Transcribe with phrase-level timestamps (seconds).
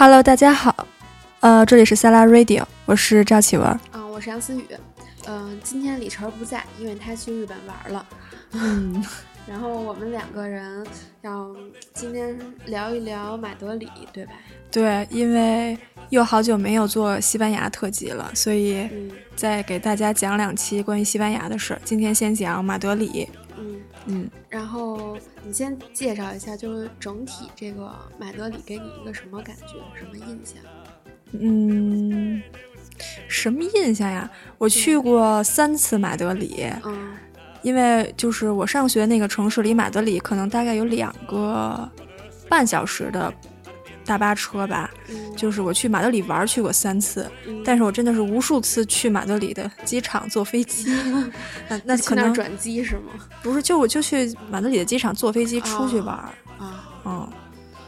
[0.00, 0.86] Hello，大家好，
[1.40, 3.66] 呃，这里是萨拉 Radio，我是赵启文。
[3.66, 4.64] 啊，我是杨思雨。
[5.26, 8.06] 嗯，今天李晨不在，因为他去日本玩了。
[8.52, 9.04] 嗯，
[9.44, 10.86] 然后我们两个人
[11.22, 11.52] 要
[11.94, 14.32] 今天聊一聊马德里，对吧？
[14.70, 15.76] 对，因为
[16.10, 21.80] 又好久没有做西班牙特辑了，所以嗯再给大家讲两期关于西班牙的事儿。
[21.84, 23.28] 今天先讲马德里。
[23.58, 23.80] 嗯。
[24.06, 30.62] 嗯，然后你先介绍一下，就是整体这个马德里给你一个什么感觉，什么印象？
[31.32, 32.42] 嗯，
[33.28, 34.30] 什么印象呀？
[34.56, 37.16] 我去过三次马德里，嗯
[37.62, 41.90] 因为就是我上学那个城市离马德里可能大概有两个
[42.48, 43.34] 半小时的
[44.08, 44.90] 大巴车吧。
[45.08, 50.90] 嗯，就是我去马德里玩儿去过三次，嗯但是我真的是无数次去马德里的机场坐飞机，
[51.68, 53.12] 那那可能那转机是吗？
[53.42, 57.28] 不是，就我就去马德里的机场坐飞机出去玩儿，啊，嗯，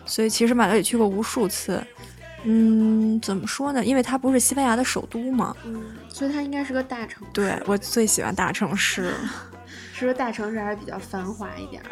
[0.05, 1.83] 所以其实马德里去过无数次，
[2.45, 3.85] 嗯，怎么说呢？
[3.85, 7.33] 因为它不是西班牙的首都嘛，嗯，所以它应该是个大城市。
[7.33, 9.15] 对我最喜欢大城市，
[9.95, 11.91] 是个大城市，还是比较繁华一点儿。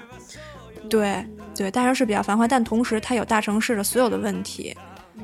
[0.89, 4.77] 对嗯对，大城市比较繁华，但同时它有大城市的所有的问题，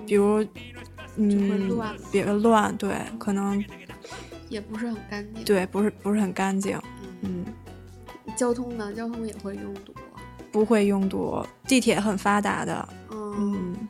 [0.07, 0.45] 比如。
[1.17, 3.65] 嗯乱，比较乱，对，可能
[4.49, 6.77] 也不是很干净。，对，不是不是很干净，
[7.23, 7.45] 嗯，
[8.27, 8.93] 嗯，交通呢？
[8.93, 9.95] 交通也会拥堵。
[10.51, 13.89] 不会拥堵，地铁很发达的，嗯，嗯，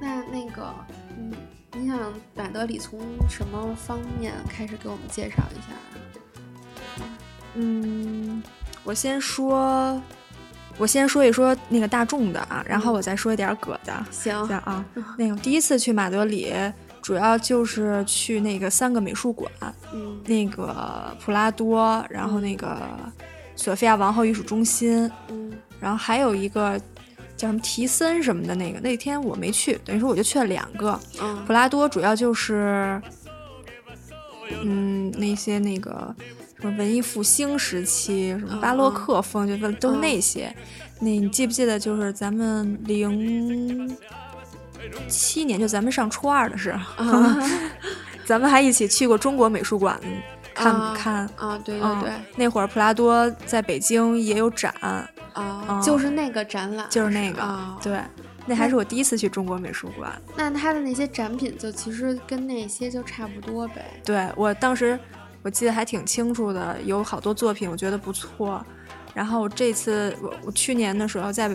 [0.00, 0.74] 那那个，
[1.16, 1.32] 嗯，
[1.74, 2.98] 你想马德里从
[3.30, 7.06] 什么方面开始给我们介绍一下啊？
[7.54, 8.42] 嗯，
[8.82, 10.02] 我先说，
[10.82, 14.34] 我先说一说那个大众的啊，然后我再说一点儿葛的，行。
[14.48, 14.84] 行啊，
[15.16, 16.52] 那个第一次去马德里，
[17.00, 19.48] 主要就是去那个三个美术馆，
[19.94, 22.82] 嗯那个普拉多，然后那个
[23.54, 25.52] 索菲亚王后艺术中心，嗯。
[25.78, 26.76] 然后还有一个
[27.36, 30.98] 叫什么提森什么的那个，那天我没去，等于说我就去了两个。
[31.20, 31.44] 嗯。
[31.46, 33.00] 普拉多主要就是，
[34.64, 36.12] 嗯，那些那个
[36.70, 40.54] 文艺复兴时期，什么巴洛克风，就都是那些。
[41.00, 43.96] 那你记不记得，就是咱们零
[45.08, 47.50] 七年，就咱们上初二的时候，啊
[48.24, 49.98] 咱们还一起去过中国美术馆
[50.54, 51.28] 看、啊看。
[51.36, 58.00] 啊，对对嗯对，那会儿普拉多在北京也有展，啊，啊就是那个展览，就是那个，啊对，
[58.46, 60.12] 那还是我第一次去中国美术馆。
[60.36, 63.84] 那他的那些展品就其实跟那些就差不多呗。
[64.04, 64.98] 对我当时
[65.42, 68.64] 我记得还挺清楚的，有好多作品我觉得不错。
[69.14, 71.54] 然后这次我我去年的时候在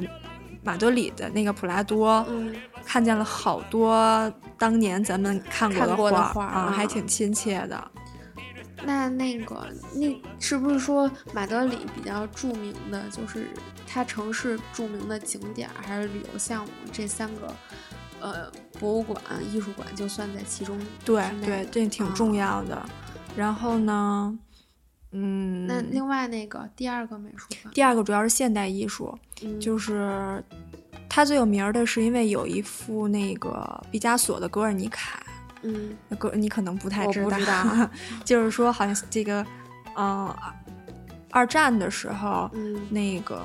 [0.63, 2.55] 马德里的那个普拉多、嗯
[2.85, 7.91] 看见了好多当年咱们看过的画啊，还挺亲切的。
[8.85, 13.47] 那那个，那是不是说马德里比较著名的就是
[13.85, 16.71] 它城市著名的景点儿还是旅游项目？
[16.93, 17.53] 这三个，
[18.21, 18.49] 呃，
[18.79, 19.21] 博物馆、
[19.51, 22.85] 艺术馆就算在其中对对，这挺重要的。
[23.37, 24.37] 然后呢，
[25.11, 30.43] 嗯，那另外那个第二个美术馆，第二个主要是现代艺术，嗯就是
[31.07, 35.19] 它最有名儿的是因为有一幅那个毕加索的《格尔尼卡》。
[35.63, 37.89] 嗯个你可能不太知道， 不知道
[38.23, 39.45] 就是说好像这个，
[39.95, 40.35] 呃，
[41.31, 43.43] 二战的时候，嗯那个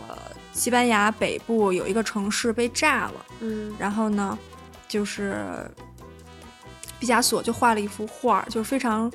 [0.52, 4.38] 西班牙北部有一个城市被炸了，嗯然后呢，
[4.86, 5.66] 就是
[7.00, 9.10] 毕加索就画了一幅画儿，就是非常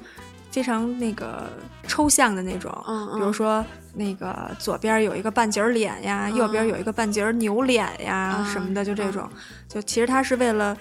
[0.57, 1.43] 非常那个
[1.87, 3.63] 抽象的那种，嗯嗯比如说
[3.93, 9.29] 那个左边有一个半截脸呀，右边嗯有一个半截牛脸呀、嗯什么的，就这嗯种，
[9.69, 10.75] 就其实他是为了。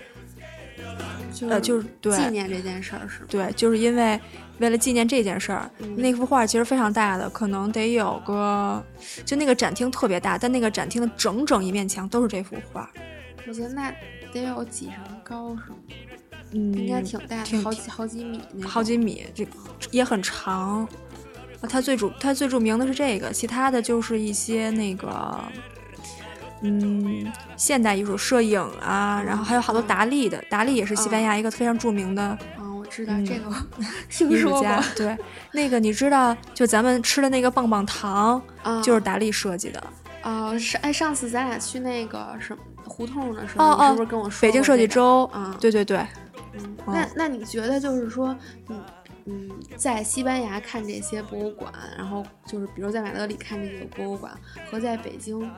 [1.34, 3.26] 就呃，就是对，纪念这件事儿是吗？
[3.28, 4.18] 对，就是因为
[4.60, 8.82] 为了纪念这件事儿，嗯那幅画其实非常大的，可能得有个，
[9.26, 12.90] 就那个展厅特别大，但那个展厅的整整一面墙都是这幅画，
[13.46, 13.92] 我觉得那
[14.32, 15.76] 得有几层高是吗？
[16.56, 18.40] 嗯，应该挺大好几好几米。
[18.64, 19.46] 好几米，这
[19.90, 20.80] 也很长。
[21.60, 25.38] 啊，它最主它最著名的是这个，其他的就是一些那个。
[26.62, 33.50] 嗯，现代艺术、摄影啊，然后还有好多嗯达利的，达利也是西班牙一个非常著名的嗯，我知道嗯这个，
[34.26, 34.82] 艺术家。
[34.96, 35.16] 对，
[35.52, 39.84] 那个你知道，就咱们吃的那个棒棒糖， 啊，就是达利设计的。
[40.22, 44.88] 哦，是哎，上次咱俩去那个什么胡同的时候，哦是不是跟我说北京设计？
[44.88, 46.04] 周，啊对对对，
[46.86, 48.36] 那那你觉得就是说，
[48.68, 48.84] 嗯
[49.26, 54.32] 嗯，在西班牙看这些博物馆，然后就是比如在马德里看这个博物馆，
[54.70, 55.50] 和在北京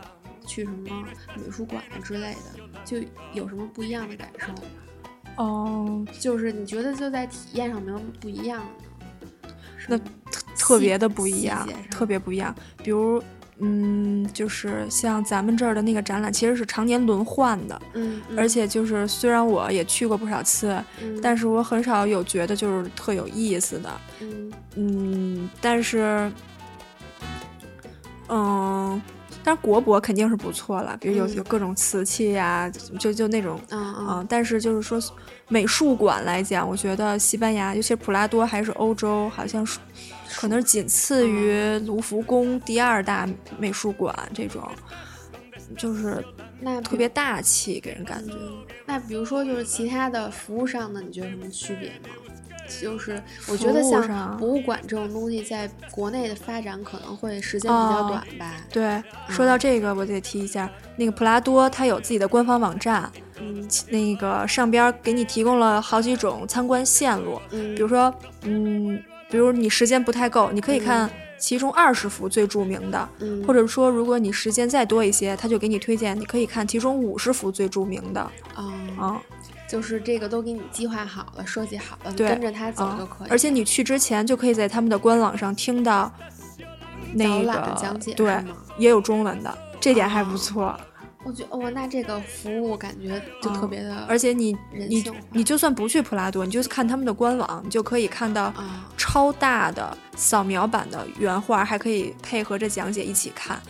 [0.46, 1.06] 去什么
[1.36, 2.98] 美术馆啊之类的，就
[3.32, 4.62] 有什么不一样的感受吗？
[5.36, 8.92] 哦，就是你觉得就在体验上没有不一样的呢？
[9.88, 9.98] 那
[10.30, 12.54] 特特别的不一样特别不一样。
[12.82, 13.22] 比如，
[13.60, 18.38] 嗯，就是像咱们这儿的那个展览，其实是常年轮换的，嗯，嗯。
[18.38, 24.52] 而且就是虽然我也去过不少次，嗯但是我很少有觉得就是特有意思的，嗯。
[24.76, 26.30] 嗯，但是，
[28.28, 29.00] 嗯，
[29.48, 35.02] 但是国博肯定是不错了，比如有嗯有各种瓷器呀、就就那种，嗯嗯嗯，但是就是说
[35.48, 39.78] 美术馆来讲，我觉得西班牙，尤其是普拉多还是欧洲，好像是
[40.36, 43.26] 可能是仅次于卢浮宫第二大
[43.58, 44.62] 美术馆这种，
[45.78, 46.22] 就是
[46.60, 48.34] 那特别大气，给人感觉。
[48.34, 52.08] 嗯那比如说，就是其他的服务上的，你觉得有什么区别吗？
[52.80, 58.54] 就是我觉得像博物馆这种东西，在国内的发展可能会时间比较哦短吧。
[58.70, 63.10] 对，说到这个，我得提一下，那个普拉多它有自己的官方网站，
[63.40, 63.68] 嗯。
[63.90, 68.12] 那个上边儿给你提供了好几种参观线路，嗯，比如说，
[68.42, 71.08] 嗯，比如你时间不太够，你可以看。
[71.40, 78.20] 其中二十幅最著名的，嗯，或者说如果你时间再多一些，他就给你推荐，你可以看其中五十幅最著名的，
[78.56, 79.22] 啊、啊、
[79.68, 83.28] 就是这个都给你计划好了、设计好了，你跟着他走啊就可以。
[83.30, 86.12] 而且你去之前就可以在他们的官网上听到
[87.12, 88.42] 那导个览讲解对，
[88.78, 90.80] 也有中文的，这点还不哦错。
[91.24, 103.60] 我觉得哇，那这个服务感觉就特别的，嗯而且你你你就算不去普拉多，你就看他们的官网，你就可以看到啊，超大的扫描版的原画，还可以配合着讲解一起看。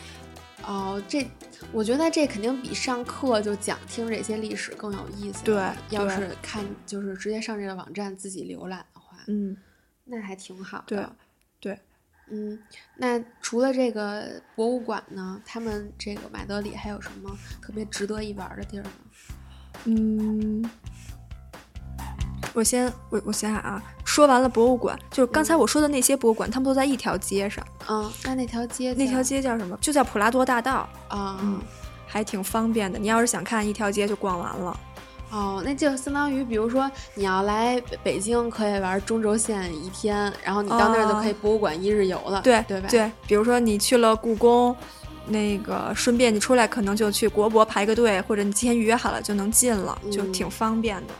[0.65, 1.27] 哦，这
[1.73, 5.45] 我觉得这肯定比上课就讲听这些历史更有意思。
[5.45, 9.57] 对要是看就是直接上这个网站自己浏览的话，嗯，
[10.05, 11.17] 那还挺好对的。
[11.61, 11.79] 对，
[12.29, 12.59] 嗯，
[12.97, 18.91] 那除了这个博物馆呢，他们这个马德里还有什么特别值得一玩的地儿吗？
[19.85, 20.63] 嗯，
[22.59, 29.79] 我先我我想想啊，说完了博物馆，就是刚才我说的那些博物馆，他们都在一条街上，嗯，那那条街那条街叫什么？
[29.81, 31.61] 就叫普拉多大道，啊，嗯
[32.05, 32.99] 还挺方便的。
[32.99, 34.81] 你要是想看一条街就逛完了。
[35.31, 42.89] 哦，那就相当于，比如说你要来北北京，可以玩中轴线一天，然后你到那儿就可以博物馆一日游了，对对吧？
[42.91, 44.75] 对，比如说你去了故宫，
[45.27, 51.15] 那个顺便你出来可能就去国博排个队，或者你提前预约好了就能进了，就嗯挺方便的。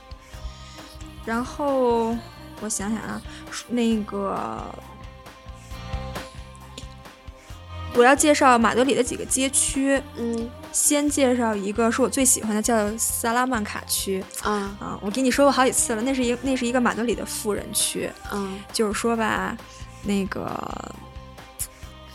[1.29, 2.17] 然后
[2.63, 3.21] 我想想啊，
[3.69, 4.65] 那个
[7.93, 14.99] 我要介绍马德里的几个街区，嗯先介绍一个是我最喜欢的，叫萨拉曼卡区啊啊。
[15.03, 18.11] 我给你说过好几次了，那是一那是一个马德里的富人区。
[18.33, 19.55] 嗯就是说吧，
[20.03, 20.51] 那个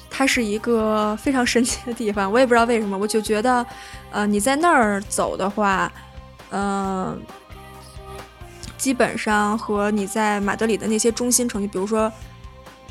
[0.09, 3.63] 它是一个非常神奇的地方，我也不知道为什么，我就觉得，
[4.09, 5.91] 呃，你在那儿走的话，
[6.49, 7.21] 嗯、
[8.83, 12.11] 基本上和你在马德里的那些中心城区，比如说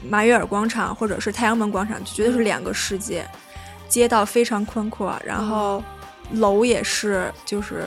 [0.09, 3.29] 马约尔广场或者是太阳门广场，就绝对是两个世界。
[3.91, 5.85] 街道非常宽阔，然后
[6.31, 7.87] 楼也是就是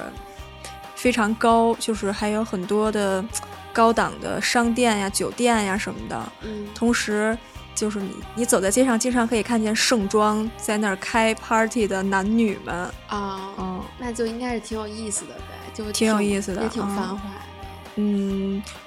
[0.94, 3.26] 非常高，就是还有很多的
[3.74, 6.32] 高档的商店呀、酒店呀什么的。
[6.44, 7.36] 嗯同时，
[7.74, 12.76] 就是你你走在街上，经常可以看见盛装在那儿开 party 的男女们。
[13.08, 17.55] 啊，嗯那就应该是挺有意思的呗，就挺有意思的也挺嗯繁华嗯，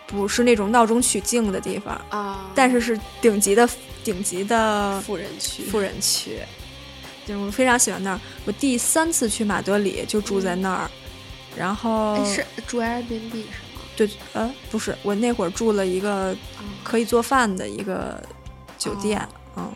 [0.06, 2.50] 不是那种闹中取静的地方，啊。
[2.54, 3.68] 但是是顶级的
[4.04, 6.38] 顶级的富人区，富人区。
[7.26, 8.21] 对，我非常喜欢那儿。
[8.47, 10.90] 我第三次去马德里就住在那儿，
[11.56, 13.38] 然后哎是住 Airbnb 是
[13.75, 13.80] 吗？
[13.97, 18.23] 对，呃，不是，我那会儿住了一个啊可以做饭的一个
[18.78, 19.21] 酒店，
[19.56, 19.71] 嗯，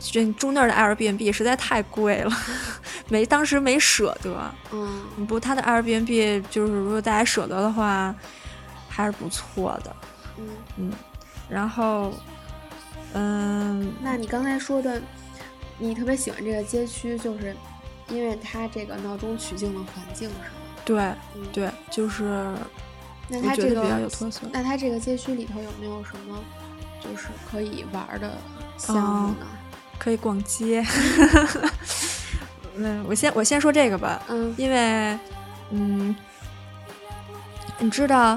[0.00, 2.32] 这住那儿的 Airbnb 实在太贵了，
[3.08, 4.52] 没当时没舍得。
[4.72, 8.12] 嗯不过他的 Airbnb 就是如果大家舍得的话，
[8.98, 9.96] 还是不错的。
[10.38, 10.92] 嗯，嗯，
[11.48, 12.12] 然后，
[13.12, 15.00] 嗯，那你刚才说的，
[15.78, 17.54] 你特别喜欢这个街区，就是
[18.08, 20.40] 因为它这个闹中取静的环境是吗？
[20.84, 20.98] 对
[21.36, 22.52] 嗯，对，就是
[23.28, 24.40] 那它这个比较有特色。
[24.52, 26.36] 那它这个街区里头有没有什么
[27.00, 28.36] 就是可以玩儿的
[28.78, 29.46] 项目呢？
[29.96, 30.84] 可以逛街。
[32.74, 35.18] 嗯，我先我先说这个吧，嗯因为，
[35.70, 36.16] 嗯，
[37.78, 38.36] 你知道，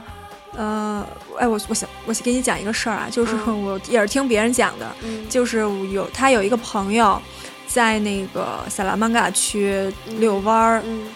[0.55, 1.05] 呃，
[1.39, 3.62] 哎，我我想我先给你讲一个事儿啊，就是嗯。
[3.63, 5.27] 我也是听别人讲的，嗯。
[5.29, 5.60] 就是
[5.91, 7.22] 有他有一个朋友
[7.67, 11.08] 在那个萨拉曼嘎区遛弯儿，嗯。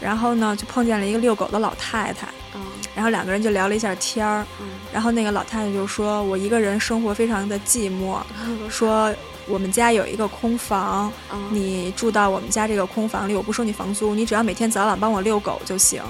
[0.00, 2.60] 然后呢就碰见了一个遛狗的老太太，啊
[2.94, 4.68] 然后两个人就聊了一下天儿，嗯。
[4.92, 8.18] 然后那个老太太就说：“我一个人生活非常的寂寞，
[8.70, 9.12] 说
[9.48, 16.00] 我们家有一个空房，啊你住到我们家这个空房里，我不收你房租，你只要每天早晚帮我遛狗就行，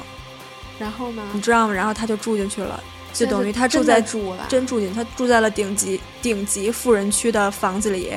[0.78, 1.22] 然后呢？
[1.32, 8.12] 你知道吗？”然后他就住进去了，就等于他住在住了，真住进，他住在了顶级顶级富人区的房子里，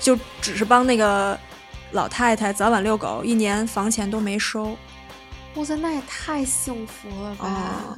[0.00, 1.38] 就只是帮那个
[1.92, 4.76] 老太太早晚遛狗，一年房钱都没收。
[5.56, 7.46] 哇塞，那也太幸福了吧！
[7.46, 7.96] 啊，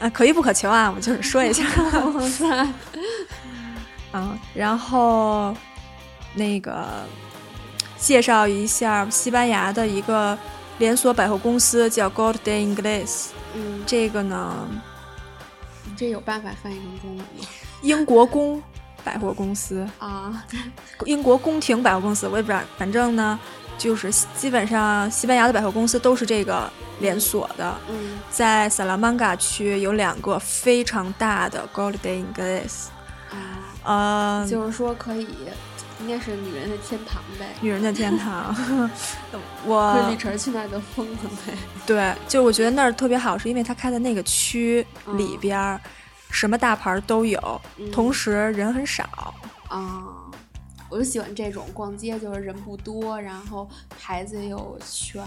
[0.00, 1.64] 啊，可遇不可求啊，我就是说一下。
[2.14, 2.68] 哇塞，
[4.12, 5.54] 嗯，然后
[6.34, 6.86] 那个
[7.96, 10.38] 介绍一下西班牙的一个
[10.78, 13.28] 连锁百货公司，叫 Gold de Ingles。
[13.54, 14.68] 嗯，这个呢，
[15.84, 17.24] 你这有办法翻译成中文吗？
[17.82, 18.62] 英国宫
[19.02, 20.44] 百货公司，啊，
[21.06, 23.38] 英国宫廷百货公司，我也不知道，反正呢，
[23.78, 27.76] 就是基本上西班牙的百货公司都是这个连锁的。
[27.88, 28.18] 嗯。
[28.30, 32.86] 在萨拉曼嘎区有两个非常大的 Gold de Ingles，
[33.30, 35.26] 啊，呃，就是说可以，
[36.00, 37.54] 应该是女人的天堂呗。
[37.60, 38.54] 女人的天堂。
[39.66, 41.54] 我是李晨去那儿都疯了呗。
[41.86, 45.80] 对，就我觉得那儿特别好，是因为它开在那个区嗯里边儿，
[46.30, 49.34] 什么大牌儿都有，嗯同时人很少。
[49.68, 50.04] 啊，
[50.88, 53.68] 我就喜欢这种逛街，就是人不多，然后
[54.00, 55.22] 牌子又全，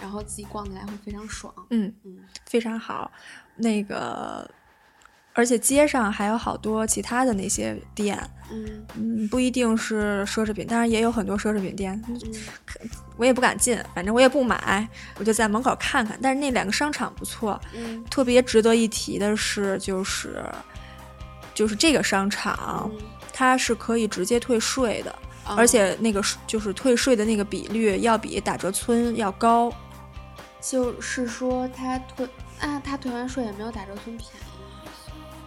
[0.00, 1.52] 然后自己逛起来会非常爽。
[1.70, 3.10] 嗯，嗯非常好。
[3.56, 4.48] 那个，
[5.38, 8.18] 而且街上还有好多其他的那些店，
[8.50, 12.20] 嗯嗯，不一定是奢侈品，当然也有很多奢侈品店，嗯
[13.16, 16.18] 我也不敢进，反正我也不买，我就在门口看看。
[16.20, 20.44] 但是那两个商场不错，嗯特别值得一提的是，就是
[21.54, 22.98] 就是这个商场，嗯，
[23.32, 25.12] 它是可以直接退税的，
[25.44, 29.72] 啊而且那个就是退税的那个比率要比打折村要高。
[30.60, 32.26] 就是说他退
[32.58, 34.57] 啊，他退完税也没有打折村便宜，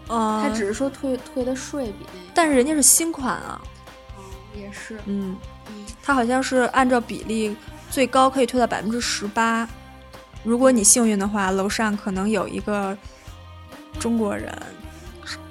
[0.09, 3.61] 嗯，他只是说退退的税比那个，但是人家是新款啊，
[4.17, 5.35] 嗯也是，嗯，
[5.69, 7.55] 嗯它好像是按照比例
[7.89, 9.67] 最高可以退到百分之十八。
[10.43, 12.97] 如果你幸运的话，楼上可能有一个
[13.99, 14.51] 中国人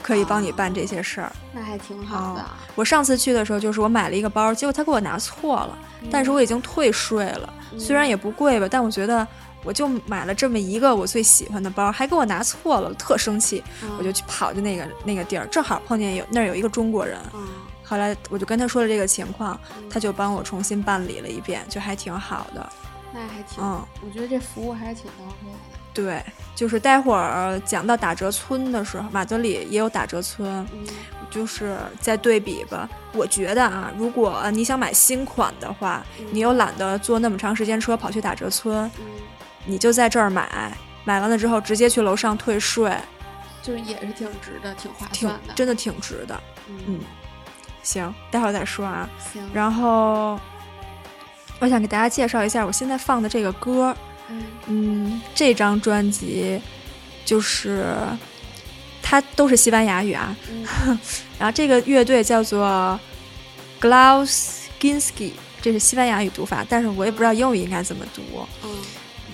[0.03, 1.33] 可以帮你办这些事儿。
[1.53, 2.45] 那还挺好的。
[2.75, 5.79] 我上次去的时候，就是我买了一个包，结果他给我拿错了，
[6.11, 9.27] 但是我已经退税了，嗯虽然也不贵吧，但我觉得
[9.65, 13.91] 我就买了这么一个我最喜欢的包，还给我拿错了，特生气，嗯。
[13.99, 17.47] 我就去跑去那个那个地儿，正好碰见有那儿有一个中国人，嗯。
[17.83, 19.89] 后来我就跟他说了这个情况，嗯。
[19.91, 22.73] 他就帮我重新办理了一遍，就还挺好的。
[23.13, 25.79] 那还挺，嗯，我觉得这服务还是挺到位的。
[25.93, 26.23] 对，
[26.55, 30.87] 就是待会儿讲到打折村的时候，马德里也有打折村，嗯。
[31.29, 32.89] 就是再对比吧。
[33.13, 36.27] 我觉得啊，如果你想买新款的话，嗯。
[36.31, 39.05] 你又懒得坐那么长时间车跑去打折村，嗯，
[39.65, 40.73] 你就在这儿买，
[41.05, 42.93] 买完了之后直接去楼上退税，
[43.63, 45.53] 就是也是挺值的，挺划算的。
[45.55, 46.41] 真的挺值的。
[46.69, 46.77] 嗯。
[46.87, 47.01] 嗯，
[47.83, 49.09] 行，待会儿再说啊。
[49.33, 50.41] 行，然后
[51.59, 53.97] 我想给大家介绍一下我现在放的这个歌，
[54.29, 54.43] 嗯。
[54.67, 56.61] 嗯，这张专辑
[57.25, 57.95] 就是
[59.03, 60.67] 它都是西班牙语啊，嗯。
[61.39, 62.99] 然后这个乐队叫做
[63.81, 68.23] Glauskinski，这是西班牙语读法，但是我也不知道英语应该怎么读。
[68.63, 68.71] 嗯，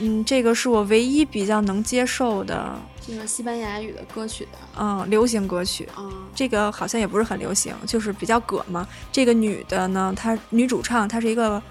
[0.01, 4.59] 嗯，这个是我唯一比较能接受的，这个西班牙语的歌曲的。
[4.79, 5.89] 嗯，流行歌曲。
[5.99, 8.87] 嗯这个好像也不是很流行，就是比较葛嘛。
[9.11, 11.63] 这个女的呢，她女主唱她是一个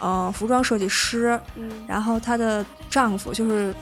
[0.00, 3.74] 呃服装设计师，嗯然后她的丈夫就是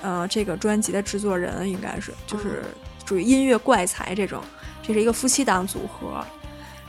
[0.00, 2.62] 呃这个专辑的制作人，应该是就是
[3.04, 4.40] 属于音乐怪才这种。
[4.80, 6.24] 这是一个夫妻档组合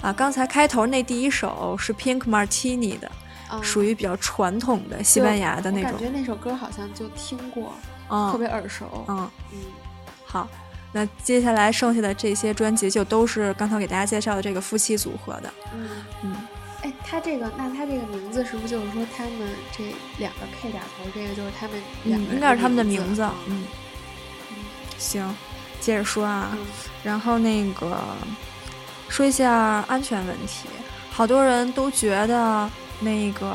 [0.02, 0.14] 啊。
[0.14, 3.29] 刚才开头那第一首是 Pink Martini 的，嗯
[3.62, 7.74] 属于比较传统的西班牙的那种我感，觉那首歌好像就听过，
[8.08, 9.06] 特嗯别耳熟。
[9.08, 9.60] 嗯，嗯。
[10.26, 10.48] 好。
[10.92, 15.88] 那接下来剩下的这些专辑就都是刚才给大家介绍的这个夫妻组合的，嗯，
[16.24, 16.36] 嗯，
[16.82, 19.32] 哎，他这个，那他这个名字是不是就是说他们
[19.72, 19.84] 这
[20.18, 23.68] 两个 K 打头，这个就是他们两嗯，应该是他们的名名字，嗯。
[24.50, 24.56] 嗯，
[24.98, 25.36] 行，
[25.80, 26.66] 接着说啊，嗯。
[27.04, 27.96] 然后那个
[29.10, 29.54] 说一下
[29.88, 30.68] 安全问题，
[31.12, 32.68] 好多人都觉得
[33.00, 33.48] 那个，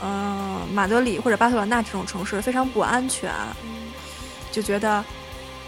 [0.00, 3.30] 呃，马德里或者巴塞罗那这种城市非常不安全，
[3.62, 3.92] 嗯，
[4.50, 5.04] 就觉得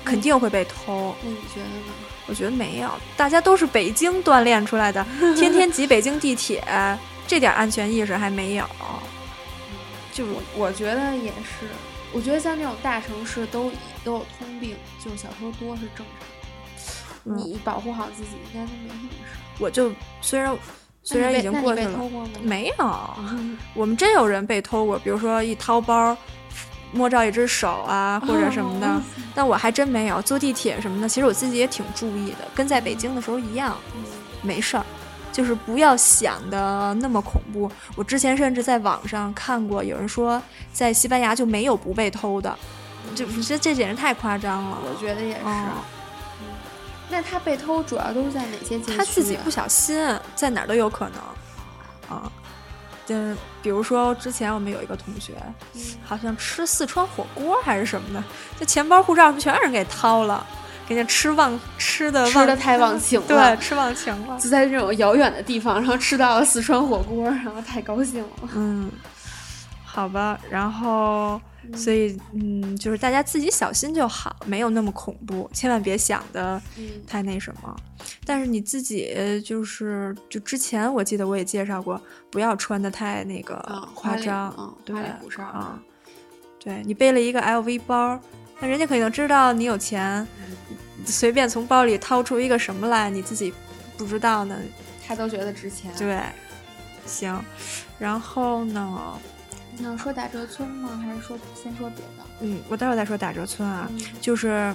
[0.04, 1.14] 肯定会被偷。
[1.22, 1.92] 那你觉得呢？
[2.28, 5.04] 我觉得没有，大家都是北京锻炼出来的，
[5.36, 6.64] 天天挤北京地铁，
[7.26, 8.64] 这点安全意识还没有。
[10.12, 11.68] 就我我觉得也是，
[12.12, 13.70] 我觉得像这种大城市都
[14.02, 16.26] 都有通病，就是小偷多是正常的。
[17.28, 19.38] 嗯你保护好自己，应该都没什么事。
[19.58, 20.56] 我就虽然
[21.06, 22.00] 虽然已经过去了？
[22.42, 23.10] 没有，
[23.74, 26.16] 我们真有人被偷过，比如说一掏包，
[26.90, 29.00] 摸着一只手啊或者什么的，哦
[29.32, 30.20] 但我还真没有。
[30.22, 34.02] 坐地铁什么的，其实我自己也挺注意的，跟在北京的时候一样，嗯
[34.42, 34.84] 没事儿。
[35.32, 37.70] 就是不要想的那么恐怖。
[37.94, 42.58] 我之前甚至在网上看过，有人说在西班牙就没有不被偷的，
[43.14, 44.78] 就这这简直太夸张了。
[44.82, 45.40] 我觉得也是。
[47.08, 48.94] 那他被偷主要都是在哪些街区啊？
[48.98, 49.96] 他自己不小心，
[50.34, 52.16] 在哪儿都有可能。
[52.16, 52.30] 啊。
[53.06, 55.34] 就是比如说之前我们有一个同学，
[56.04, 58.24] 好像吃四川火锅还是什么的，
[58.58, 60.44] 就钱包、护照全让人给掏了，
[60.88, 68.48] 给人吃忘吃的吃的太忘情了，对，吃忘情了， 就在这种遥远的地方，然后吃到了四川火锅，然后太高兴了。
[68.56, 68.90] 嗯，
[69.84, 71.40] 好吧，然后。
[71.74, 76.60] 所以，嗯，就是大家自己小心就好，没有那么恐怖，千万别想的
[77.06, 77.76] 太那什么。
[78.24, 83.54] 但是你自己就是，就之前我记得我也介绍过，不要穿的太那个
[83.94, 84.96] 夸张，对
[85.38, 85.80] 啊，
[86.58, 88.20] 对你背了一个 LV 包，
[88.60, 90.26] 那人家肯定知道你有钱，
[91.04, 93.52] 随便从包里掏出一个什么来，你自己
[93.96, 94.56] 不知道呢，
[95.06, 95.92] 他都觉得值钱。
[95.98, 96.20] 对，
[97.06, 97.42] 行，
[97.98, 99.18] 然后呢？
[99.78, 101.00] 你要说打折村吗？
[101.04, 102.24] 还是说先说别的？
[102.40, 103.90] 嗯，我待会儿再说打折村啊。
[104.20, 104.74] 就是，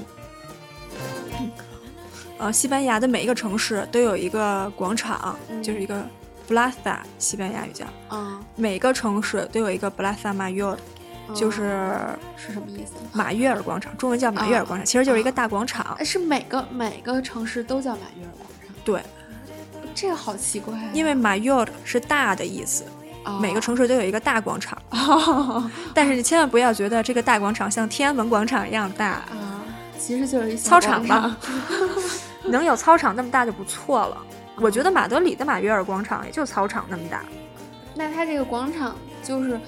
[2.37, 6.07] 呃，西班牙的每一个城市都有一个广场，就是一个
[6.47, 7.85] plaza，西班牙语叫。
[8.11, 8.43] 嗯。
[8.55, 10.77] 每个城市都有一个 plaza mayor，
[11.33, 11.89] 就是
[12.37, 12.93] 是什么意思？
[13.11, 15.97] 马约尔广场，中文叫马约尔广场，其实就是一个大广场。
[16.05, 18.75] 是每个每个城市都叫马约尔广场？
[18.85, 19.01] 对。
[19.93, 20.73] 这个好奇怪。
[20.93, 22.85] 因为马约尔是大的意思。
[23.39, 24.77] 每个城市都有一个大广场，
[25.93, 29.61] 但是你千万不要觉得这个大广场像天安门广场一样大啊，
[29.99, 31.37] 其实就是一操场吧，
[32.45, 34.17] 能有操场那么大就不错了。
[34.57, 37.23] 我觉得马德里的马约尔广场也就操场那么大。
[37.95, 39.59] 那它这个广场就是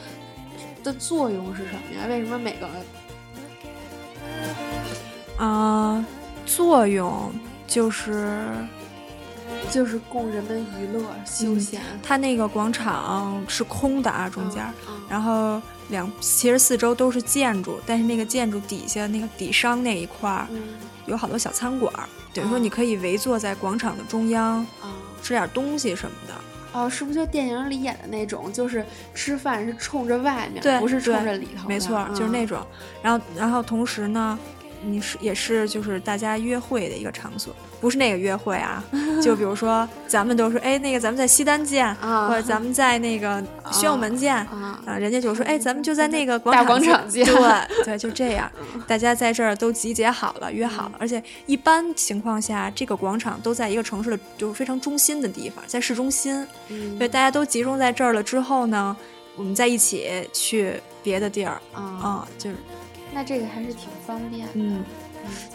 [0.83, 2.05] 的作用是什么呀？
[2.09, 2.67] 为什么每个
[5.37, 6.03] 啊
[6.45, 7.31] 作用
[7.67, 8.45] 就是？
[9.71, 11.81] 就是供人们娱乐休闲。
[12.01, 14.65] 它那个广场是空的啊，中间，
[15.09, 20.47] 然后两其实四周都是建筑，但是那个建筑底下那个底商那一块儿
[21.05, 21.91] 有好多小餐馆，
[22.33, 24.65] 等于说你可以围坐在广场的中央，
[25.21, 26.33] 吃点东西什么的。
[26.73, 28.51] 哦，是不是就电影里演的那种？
[28.51, 31.67] 就是吃饭是冲着外面，不是冲着里头。
[31.67, 32.65] 没错，就是那种。
[33.01, 34.37] 然后，然后同时呢。
[34.85, 38.83] 你是也是就是大家约会的一个场所，不是那个约会啊，
[39.21, 48.51] 就比如说 咱们都说，哎，那个咱们在西单见，或者咱们在那个宣武门见，啊，人家就说，哎，咱们就在那个大广场见，对 对，就这样，
[48.87, 56.45] 大家在这儿都集结好了，约好了，而且一般情况下，这个广场都在一个城市的就是非常中心的地方，在市中心，
[56.97, 58.95] 所以大家都集中在这儿了之后呢，
[59.35, 62.55] 我们再一起去别的地儿，啊，就是。
[63.13, 64.83] 那这个还是挺方便的，嗯，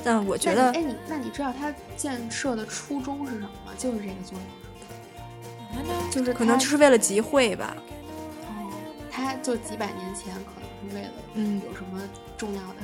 [0.05, 3.73] 但我觉得，哎，你那你知道它建设的初衷是什么吗？
[3.77, 4.38] 就是这个作
[5.75, 7.77] 用，就是可能就是为了集会吧。
[8.47, 8.71] 哦，
[9.11, 12.01] 它就几百年前可能是为了，嗯，有什么
[12.37, 12.77] 重要的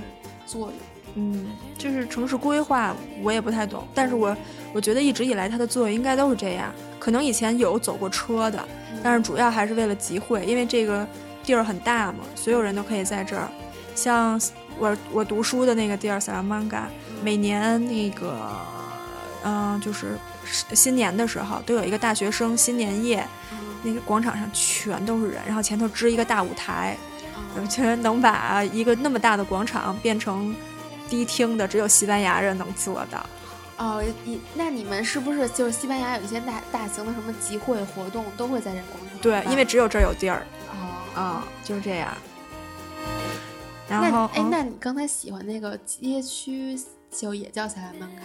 [0.45, 0.77] 作用？
[1.15, 1.47] 嗯，
[1.79, 4.37] 就是城市规划我也不太懂，但是我
[4.73, 6.75] 我觉得一直以来它的作用应该都是这样。
[6.99, 8.67] 可能以前有走过车的，
[9.03, 11.07] 但是主要还是为了集会，因为这个
[11.45, 13.49] 地儿很大嘛，所有人都可以在这儿，
[13.95, 14.41] 像。
[14.79, 16.89] 我我读书的那个地儿，萨拉曼嘎，
[17.23, 18.51] 每年那个，
[19.45, 20.19] 嗯，就是
[20.73, 23.27] 新年的时候，都有一个大学生新年夜，
[23.83, 26.97] 那个广场上全都是人，然后前头支一个大舞台，
[27.57, 30.55] 我觉得能把一个那么大的广场变成
[31.09, 33.25] 迪厅的，只有西班牙人能做到。
[33.77, 39.19] 哦，你那你们是不是就是西班牙有一些大大型的什么集会活动都会在这广场？
[39.21, 40.47] 对，因为只有这儿有地儿。
[40.71, 42.17] 哦，啊，就是这样。
[43.88, 46.79] 然后，哎，那你刚才喜欢那个街区
[47.11, 48.23] 就也叫萨拉曼卡，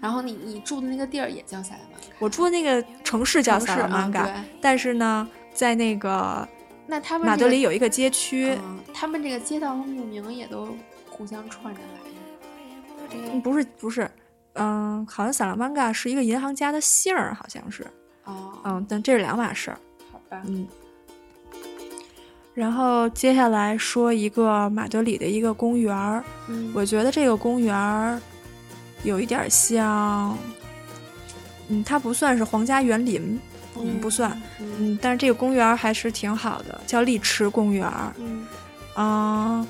[0.00, 2.06] 然后你你住的那个地儿也叫萨拉曼卡。
[2.18, 4.28] 我住的那个城市叫萨拉曼卡，
[4.60, 6.48] 但是呢，在那个
[6.86, 8.56] 那他们马德里有一个街区，
[8.94, 10.68] 他们这个街道和路名也都
[11.10, 11.86] 互相串着来。
[13.42, 14.10] 不是不是，
[14.54, 17.86] 嗯，好像萨拉曼卡是一个银行家的姓儿，好像是。
[18.24, 19.78] 哦，嗯，但这是两码事儿。
[20.10, 20.66] 好吧，嗯。
[22.54, 26.22] 然后接下来说一个马德里的一个公园儿，
[26.72, 28.20] 我觉得这个公园儿
[29.02, 30.38] 有一点像，
[31.68, 33.40] 嗯，它不算是皇家园林，
[33.76, 38.46] 嗯，不算，嗯，但是这个公园还是挺好的，叫丽池公园儿，嗯，
[38.94, 39.66] 啊，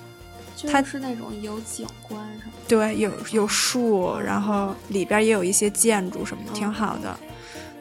[0.71, 2.53] 它是那种有景观什么？
[2.69, 7.19] 对，有有树，然后里边也有一些建筑什么的，挺好的。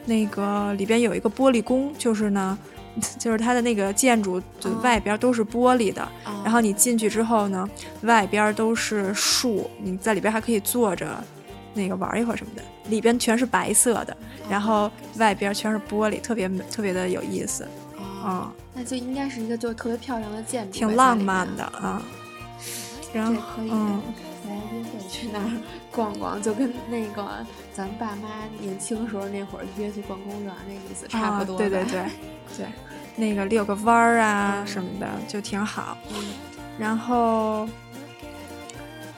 [0.06, 2.58] 那个里边有一个玻璃宫，就是呢。
[3.18, 6.06] 就是它的那个建筑，就外边都是玻璃的，
[6.44, 7.68] 然后你进去之后呢，
[8.02, 11.22] 外边都是树，你在里边还可以坐着，
[11.74, 14.16] 那个玩一会儿什么的，里边全是白色的，
[14.48, 17.66] 然后外边全是玻璃，特别特别的有意思，
[18.22, 22.02] 啊，那就应该是一个就特别漂亮的建筑，挺浪漫的啊，
[23.12, 24.00] 然后嗯，
[24.48, 25.50] 来约会去那儿
[25.90, 28.28] 逛逛，就跟那个咱爸妈
[28.60, 31.58] 年轻时候那会儿约去逛公园那意思差不多、啊。
[31.58, 32.04] 对对对
[32.56, 32.66] 对，
[33.16, 35.96] 那个遛个弯儿啊什么的就挺好。
[36.10, 36.24] 嗯
[36.76, 37.68] 然后，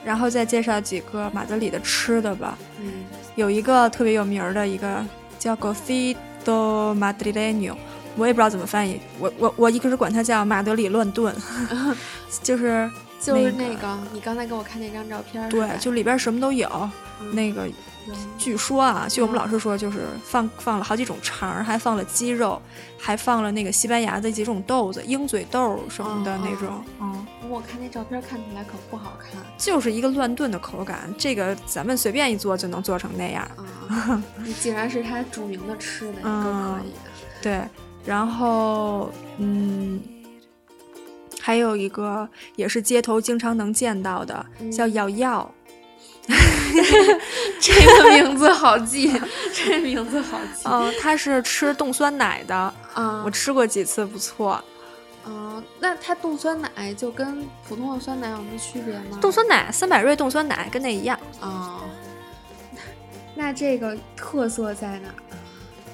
[0.05, 2.57] 然后再介绍几个马德里的吃的吧。
[2.79, 5.03] 嗯有一个特别有名儿的一个
[5.39, 6.15] 叫 Gofido
[6.97, 7.75] Madrileño
[8.15, 11.35] 我也不知道怎么翻译，我我我一直管它叫马德里乱炖，
[12.41, 16.67] 就是就是那那个你刚才给我看那张照片儿，对，就里边什么都有。
[17.19, 17.73] 嗯那个有
[18.37, 22.61] 据说啊，据我们嗯老师说，就是放放了好几种肠儿，还放了鸡肉，
[22.97, 31.13] 还放了那个西班牙的几种豆子，鹰嘴豆什么的哦那种，嗯，我看那照片看起来可不好看就是一个乱炖的口感。
[31.17, 33.43] 这个咱们随便一做就能做成那样。
[33.89, 34.23] 啊！
[34.37, 37.09] 你既然是他著名的吃的，你都可以的。
[37.41, 37.61] 对，
[38.05, 39.66] 然后嗯，
[41.47, 45.49] 还有一个也是街头经常能见到的，叫嗯咬药。
[47.61, 49.17] 这个名字好记，
[49.55, 50.63] 这名字好记。
[50.65, 52.53] 嗯、它是吃冻酸奶的，
[52.93, 54.61] 啊我吃过几次，不错。
[55.25, 59.17] 嗯，那它冻酸奶就跟普通的酸奶有什么区别吗？
[59.21, 61.17] 冻酸奶，三百瑞冻酸奶跟那一样。
[61.39, 61.79] 啊，
[63.35, 65.15] 那这个特色在哪儿？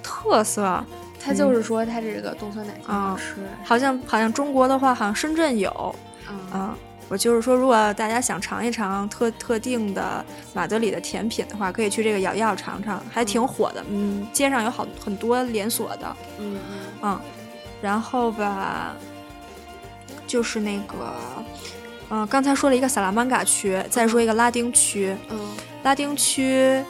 [0.01, 0.83] 特色
[1.23, 3.35] 它就是说他这个冻酸奶挺好啊吃。
[3.63, 5.69] 好像好像中国的话，好像深圳有。
[6.27, 6.75] 啊嗯，
[7.09, 13.83] 我就是说，如果大家想尝一尝特特定的马德里的甜品的话，可以去这个咬药尝尝，还挺火的。
[13.89, 16.15] 嗯，街上有好很多连锁的。
[16.39, 16.57] 嗯
[17.01, 17.19] 嗯，
[17.81, 18.95] 然后吧，
[20.25, 21.13] 就是那个，
[22.09, 25.15] 嗯、刚才说了一个萨拉曼卡区，再说一个拉丁区。
[25.29, 25.47] 嗯嗯
[25.83, 26.81] 拉丁区，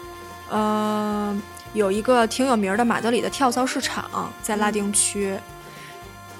[0.51, 1.41] 嗯、
[1.73, 5.37] 有一个挺有名儿的马德里的跳蚤市场，在拉丁区。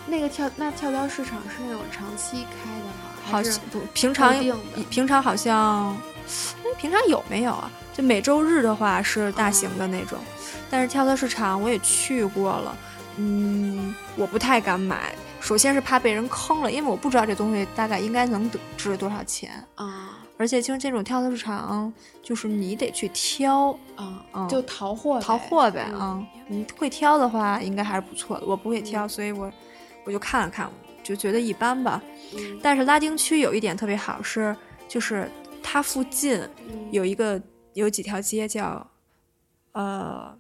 [0.06, 2.94] 那个跳那跳蚤市场是那种长期开的吗？
[3.26, 4.34] 好像不平常
[4.90, 5.96] 平常好像，
[6.64, 7.72] 哎，平常有没有啊？
[7.94, 10.20] 就每周日的话是大型的那种，
[10.70, 12.78] 但是跳蚤市场我也去过了，
[13.18, 15.16] 嗯，我不太敢买。
[15.40, 28.46] 首先是怕被人坑了，因为我不知道这东西大概应该能得值多少钱，啊而且就是这种跳蚤市场，就是你得去挑啊嗯就淘货淘货呗，嗯啊、你会挑的话应该还是不错的。
[28.46, 29.50] 我不会挑，所以我
[30.06, 30.70] 我就看了看，
[31.02, 32.04] 就觉得一般吧。
[32.36, 34.54] 嗯但是拉丁区有一点特别好是，
[34.86, 35.32] 就是
[35.64, 37.42] 它附近嗯有一个
[37.74, 38.86] 有几条街叫，
[39.72, 40.38] 呃，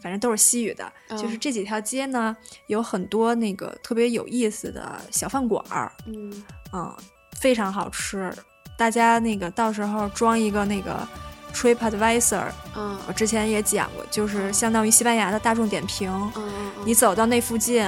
[0.00, 2.36] 反正都是西语的，就是嗯这几条街呢
[2.68, 6.94] 有很多那个特别有意思的小饭馆儿，嗯嗯，
[7.40, 8.32] 非常好吃。
[8.80, 11.06] 大家那个到时候装一个那个
[11.52, 16.10] TripAdvisor，嗯我之前也讲过，就是相当于西班牙的大众点评。
[16.10, 17.86] 嗯嗯你走到那附近，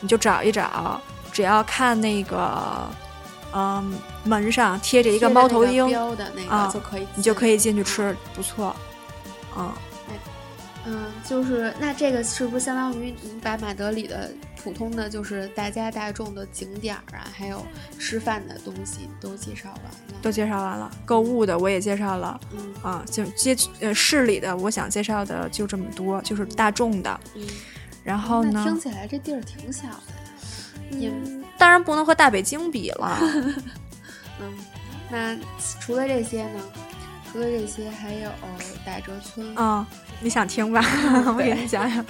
[0.00, 0.98] 你就找一找，
[1.30, 2.58] 只要看那个，
[3.52, 3.92] 嗯，
[4.24, 8.74] 门上贴着一个猫头鹰，标的那啊个就可以，你就可以进去吃，不错。
[9.58, 9.70] 嗯，
[10.86, 14.30] 嗯，就是那这个是不是相当于你把马德里的
[14.62, 17.64] 普通的就是大家大众的景点儿啊，还有
[17.98, 19.90] 吃饭的东西都介绍完了？
[20.22, 22.40] 都介绍完了，购物的我也介绍了。
[22.52, 27.20] 嗯啊，就街呃市里的，我想介绍的就这么多，就是大众的。
[27.34, 27.46] 嗯，
[28.02, 30.98] 然后呢，听起来这地儿挺小的呀。
[30.98, 33.18] 也嗯当然不能和大北京比了。
[34.40, 34.58] 嗯，
[35.10, 35.36] 那
[35.78, 36.60] 除了这些呢？
[37.30, 38.28] 除了这些，还有
[38.84, 39.54] 打折村。
[39.54, 39.86] 啊、
[40.20, 40.84] 你想听吧？
[41.28, 42.04] 我给你讲讲，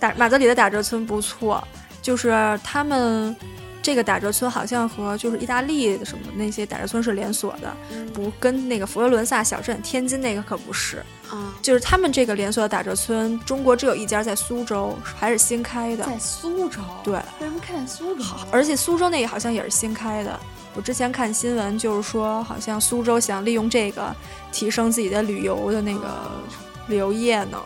[0.00, 1.62] 打马德里的打折村不错，
[2.00, 3.34] 就是他们
[3.82, 16.04] 这个打折村好像和就是意大利的什么那些打折村是连锁的，嗯不跟那个佛罗伦萨小镇、天津那个可不是，啊，就是他们这个连锁的打折村，中国只有一家在苏州，还是新开的。
[16.04, 16.80] 在苏州。
[17.02, 18.24] 对，为什么开在苏州？
[18.50, 20.38] 而且苏州那个好像也是新开的。
[20.74, 24.14] 我之前看新闻，就是说好像苏州想利用这个
[24.50, 26.30] 提升自己的旅游的那个
[26.71, 27.58] 旅游业呢。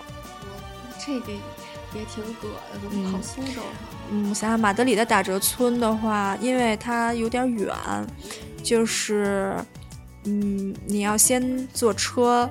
[1.04, 1.32] 这个
[1.94, 3.62] 也挺葛的，怎么跑苏州？
[4.10, 7.74] 嗯，想想马德里的打折村的话，因为它有点远，
[8.62, 9.54] 就是
[10.24, 12.48] 嗯，你要先坐车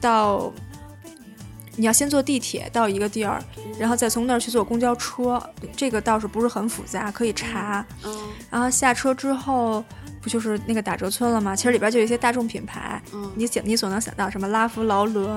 [0.00, 0.52] 到，
[1.76, 3.42] 你要先坐地铁到一个地儿，
[3.78, 5.42] 然后再从那儿去坐公交车，
[5.76, 7.84] 这个倒是不是很复杂，可以查。
[8.04, 8.18] 嗯
[8.50, 9.84] 然后下车之后，
[10.20, 11.54] 不就是那个打折村了吗？
[11.54, 13.30] 其实里边就有一些大众品牌，嗯。
[13.34, 15.28] 你想你所能想到什么拉夫劳伦，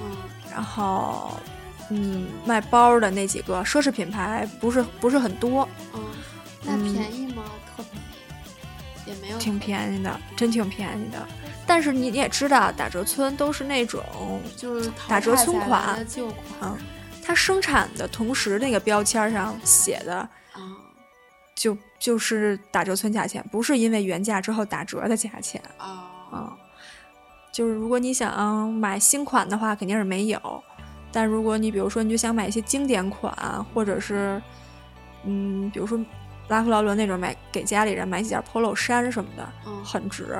[0.00, 0.16] 嗯。
[0.50, 1.32] 然后
[1.90, 6.00] 嗯卖包的那几个奢侈品牌不是不是很多，嗯，
[6.64, 6.92] 那嗯。
[6.92, 7.44] 便宜吗？
[7.76, 9.38] 特便宜，也没有。
[9.38, 11.26] 挺便宜的，真挺便宜的。
[11.66, 14.02] 但是你你也知道，打折村都是那种，
[14.56, 15.96] 就是打折村款。
[15.96, 16.44] 的旧款。
[16.62, 16.76] 嗯，
[17.22, 20.16] 它生产的同时那个标签上写的
[20.52, 20.60] 啊。
[21.56, 26.56] 就就是打折村价钱，不是因为原价之后打折的价钱啊啊。
[27.50, 30.62] 就是如果你想买新款的话，肯定是没有。
[31.10, 33.34] 但如果你比如说你就想买一些经典款，
[33.72, 34.42] 或者是
[35.24, 35.98] 嗯，比如说
[36.48, 40.36] 拉夫劳伦那种买给家里人买几件 polo 衫什么的，嗯，很值。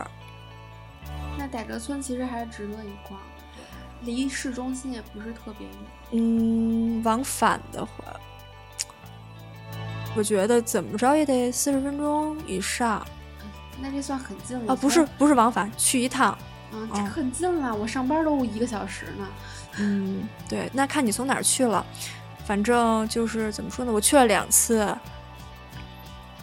[1.38, 5.76] 那打折村其实还是值得一逛的，离市中心也不是特别远。
[6.10, 8.04] 嗯，往返的话，
[10.16, 13.04] 我觉得怎么着也得四十分钟以上。
[13.80, 14.76] 那这算很近了啊？
[14.76, 16.36] 不是，不是往返，去一趟。
[16.72, 19.26] 嗯，这很近了，我上班都一个小时呢。
[19.78, 21.84] 嗯，对，那看你从哪儿去了。
[22.46, 24.94] 反正就是怎么说呢，我去了两次。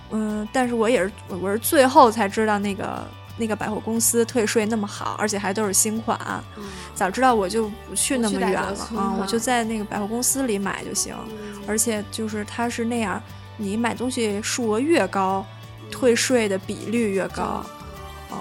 [0.09, 3.07] 嗯，但是我也是，我是最后才知道那个
[3.37, 6.19] 那个百货公司退税那么好，而且还都是新款。
[6.57, 11.15] 嗯，早知道我就不去那么远了啊，我就在那个百货公司里买就行。
[11.67, 13.21] 而且就是它是那样，
[13.61, 15.45] 你买东西数额越高，
[15.91, 17.63] 退税的比率越高。
[18.31, 18.39] 哦，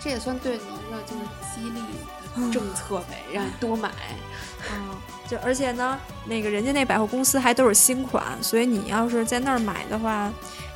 [0.00, 1.22] 这也算对你一个就是
[1.54, 3.90] 激励政策呗，让你多买。
[4.72, 4.96] 嗯，
[5.28, 10.32] 就而且呢，那个人家那百货公司还都是新款，所以你要是在那儿买的话，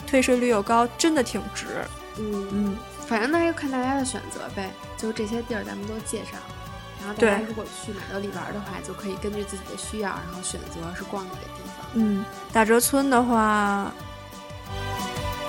[0.07, 1.66] 退税率又高，真的挺值。
[2.18, 4.70] 嗯嗯，反正那就看大家的选择呗。
[4.96, 6.38] 就这些地儿咱们都介绍，
[7.00, 11.63] 然后大家如果去马德里玩的话，就可以根据自己的需要，然后选择是逛哪个地方。
[11.94, 13.92] 嗯，打折村的话，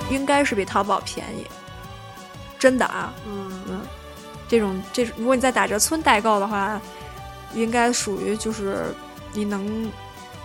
[0.09, 1.45] 应该是比淘宝便宜，
[2.57, 3.13] 真的啊。
[3.27, 3.51] 嗯。
[3.67, 3.81] 嗯，
[4.47, 6.81] 这种这如果你在打折村代购的话。
[7.53, 8.93] 应该属于就是
[9.31, 9.89] 你能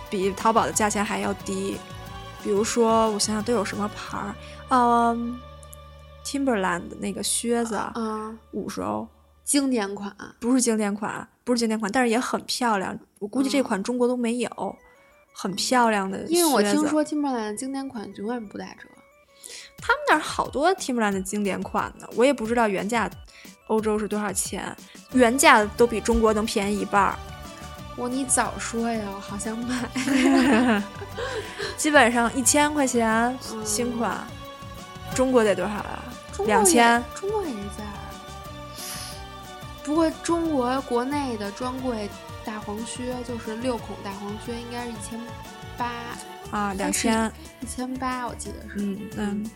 [0.09, 1.77] 比淘宝的价钱还要低，
[2.41, 4.33] 比如说我想想都有什么牌儿，
[4.69, 5.37] 嗯
[6.23, 9.05] ，Timberland 的那个靴子，啊，五十欧，
[9.43, 12.97] 经典款，不是经典款，不是经典款，但是也很漂亮。
[13.19, 14.75] 我估计这款中国都没有，
[15.41, 16.21] 很漂亮的。
[16.27, 18.87] 因为我听说 Timberland 经典款永远不打折，
[19.77, 23.09] 他们那儿好多 Timberland 的经典款呢，我也不知道原价。
[23.67, 24.75] 欧洲是多少钱？
[25.13, 27.15] 原价都比中国能便宜一半儿。
[27.97, 30.83] 哇，你早说呀，我好想买。
[31.77, 34.27] 基本上一千块钱新款，
[35.15, 36.03] 中国得多少啊？
[36.45, 37.01] 两千。
[37.15, 37.83] 中国也价。
[39.83, 42.09] 不过中国国内的专柜
[42.45, 45.19] 大黄靴，就是六孔大黄靴，应该是一千
[45.77, 45.91] 八
[46.51, 48.75] 啊，两千一千八，我记得是。
[48.77, 49.51] 嗯嗯。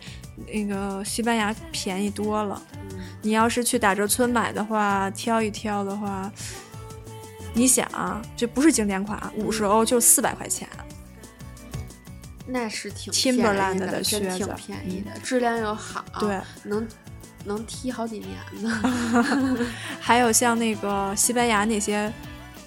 [0.46, 2.60] 那个西班牙便宜多了，
[3.22, 6.30] 你要是去打折村买的话，挑一挑的话，
[7.54, 10.68] 你想啊，这不是经典款，五十欧就四百块钱，
[12.46, 16.86] 那是挺 Timberland 的靴子，挺便宜的，质量又好，对，能
[17.46, 19.66] 能踢好几年呢。
[19.98, 22.12] 还有像那个西班牙那些，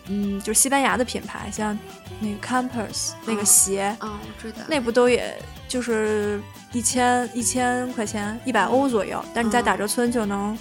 [0.09, 1.77] 嗯，就是西班牙的品牌，像
[2.19, 6.41] 那个 Campers 那个鞋，啊，我知道，那不都也就是。
[6.71, 10.55] 一千一千块钱，一百欧左右，但你在打折村就能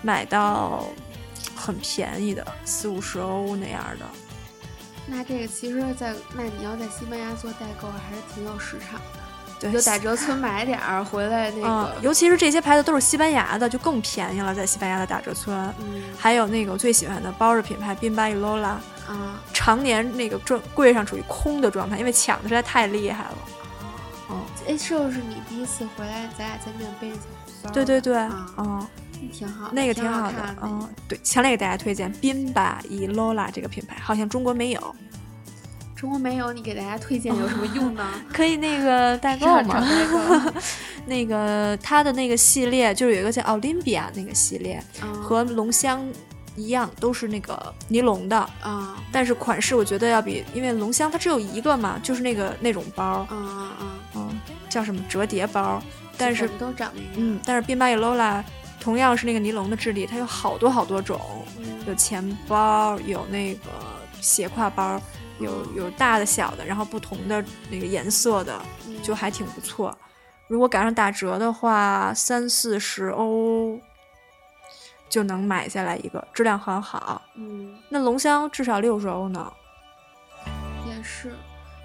[0.00, 0.86] 买到
[1.54, 4.06] 很便宜的，四五十欧那样的。
[5.06, 9.19] 那这个其实，在那你要在西班牙做代购，还是挺有市场的。
[9.60, 14.54] 对，就打折村买点儿回来那个，尤其是这些牌子都是西班牙的，就更便宜了。
[14.54, 18.70] 在西班牙的打折村，嗯，还有那个我最喜欢的包着品牌宾巴伊罗拉，
[19.06, 23.38] 啊，常年那个状柜上处于空的状态，因为抢的实在太厉害了。
[24.28, 27.70] 哦，哎，是不是你第一次回来，咱俩见面背着小红包？
[27.72, 28.16] 对对对，
[28.56, 28.86] 嗯，
[29.30, 34.96] 挺好，那个挺好的，嗯，对，强烈给大家推荐宾巴伊罗拉这个品牌，好像中国没有，
[36.00, 38.02] 中国没有，你给大家推荐有什么用呢？
[38.32, 39.86] 可以那个代购嘛，
[41.04, 44.82] 那个它的那个系列就是有一个叫奥林比亚那个系列，
[45.22, 46.02] 和龙香。
[46.56, 48.36] 一样都是那个尼龙的。
[48.60, 55.80] 啊，但是款式我觉得要比，因为龙香它只有一个嘛，就是那个那种包，嗯嗯嗯，嗯，叫什么折叠包，
[56.18, 58.44] 但是都长一样，嗯，但是宾巴伊罗拉
[58.80, 61.18] 同样是那个尼龙的质地，它有好多好多种，
[61.86, 63.60] 有钱包，有那个
[64.20, 65.00] 斜挎包，
[65.40, 68.60] 有有大的小的，然后不同的那个颜色的，
[69.02, 69.96] 就还挺不错。
[70.46, 73.80] 如果赶上打折的话，三四十欧。
[75.08, 77.20] 就能买下来一个，质量很好。
[77.34, 79.52] 嗯，那龙香至少六十欧呢。
[80.86, 81.34] 也是，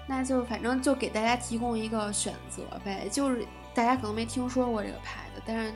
[0.06, 3.08] 那就反正就给大家提供一个选择呗。
[3.10, 5.74] 就是大家可能没听说过这个牌子，但是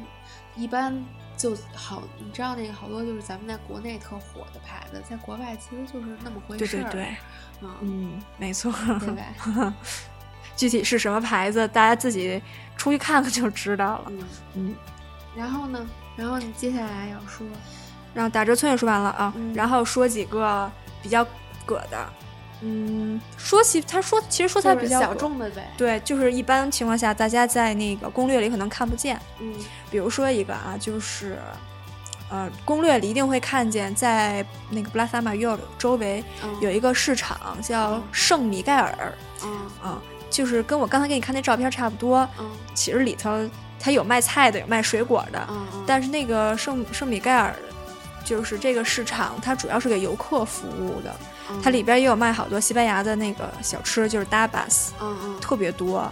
[0.55, 0.97] 一般
[1.40, 6.83] 就好，你知道那个好多就是咱们在国内特火的牌子，在国外其实就是那么回事儿。
[6.83, 7.16] 对对对，
[7.62, 8.70] 嗯嗯，没错。
[8.98, 9.74] 对吧？
[10.55, 12.42] 具体是什么牌子，大家自己
[12.76, 14.05] 出去看看就知道了。
[14.09, 14.24] 嗯
[14.55, 14.74] 嗯，
[15.35, 15.87] 然后呢？
[16.16, 17.46] 然后你接下来要说，
[18.12, 20.70] 然后打折村也说完了啊，然后说几个
[21.03, 21.26] 比较
[21.64, 22.12] 葛的，
[22.62, 29.55] 嗯，说起他说其实说他比较小众的呗，对，就是一般情况下大家在那个攻略里可能看不见，嗯，
[29.90, 31.38] 比如说一个啊，就是
[32.29, 39.51] 呃，攻略里一定会看见，在那个布拉萨马约尔周围嗯有一个市场叫嗯圣米盖尔，嗯
[39.83, 42.29] 啊、就是跟我刚才给你看那照片差不多。
[42.38, 43.37] 嗯其实里头
[43.79, 47.55] 它有卖菜的，有卖水果的，嗯嗯，但是那个圣圣米盖尔，
[48.25, 51.14] 就是这个市场，它主要是给游客服务的。
[51.50, 51.60] 嗯。
[51.62, 55.40] 它里边也有卖好多西班牙的那个小吃，就是 tapas，嗯嗯。
[55.40, 56.10] 特别多，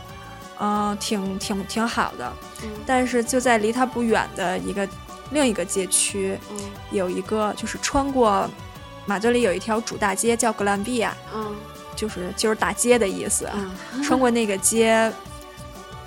[0.61, 2.33] 嗯、挺挺挺好的。
[2.63, 2.69] 嗯。
[2.87, 4.89] 但是就在离它不远的一个
[5.31, 6.59] 另一个街区，嗯。
[6.91, 8.49] 有一个就是穿过
[9.07, 11.55] 马德里有一条主大街叫格兰比亚，嗯。
[11.97, 13.49] 就是就是大街的意思。
[13.55, 14.03] 嗯。
[14.05, 15.13] 穿过那个街，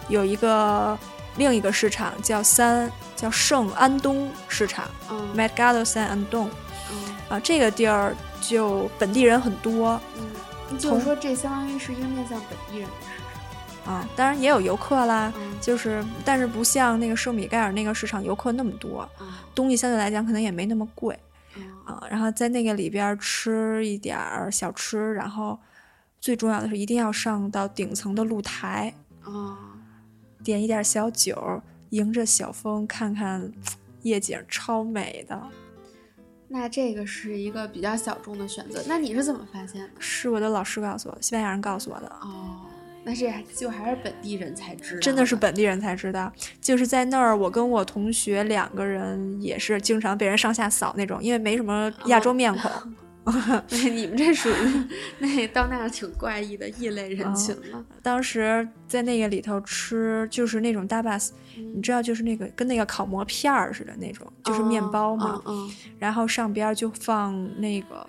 [0.07, 0.97] 有一个
[1.37, 5.29] 另一个市场叫三叫圣安东市场嗯。
[5.35, 6.49] （Mercado San Andon）
[6.91, 7.15] 嗯。
[7.29, 13.07] 啊，这个地儿就本地人很多嗯，就是说这相当于是一个面向本地人的市
[13.85, 13.93] 场。
[13.93, 21.17] 啊，当然也有游客啦，嗯就是但是不像那个圣米盖尔那个市场游客那么多，嗯东西相对来讲可能也没那么贵
[21.55, 22.03] 嗯啊。
[22.09, 25.57] 然后在那个里边儿吃一点儿小吃，然后
[26.19, 29.57] 最重要的是一定要上到顶层的露台，啊
[30.43, 33.51] 点一点小酒，迎着小风看看
[34.03, 35.41] 夜景，超美的。
[36.53, 38.83] 那这个是一个比较小众的选择。
[38.85, 39.89] 那你是怎么发现的？
[39.99, 42.57] 是我的老师告诉我，西班牙人告诉我的，哦，
[43.05, 45.33] 那这就还是本地人才知道，真的是。
[45.35, 46.31] 本地人才知道。
[46.59, 52.69] 就是在那儿，我跟我同学两个人也是经常被人上下扫那种，因为没什么亚洲面孔。
[52.69, 52.91] 对，
[53.69, 54.53] 你们这属于
[55.19, 57.85] 那到那儿挺怪异的异类人群了。
[58.01, 65.41] 当时在那个里头吃，就是那种 tapas，、你知道，就是那个跟那个烤馍片儿似的那种，就是面包嘛。
[65.45, 68.07] 嗯然后上边就放那个，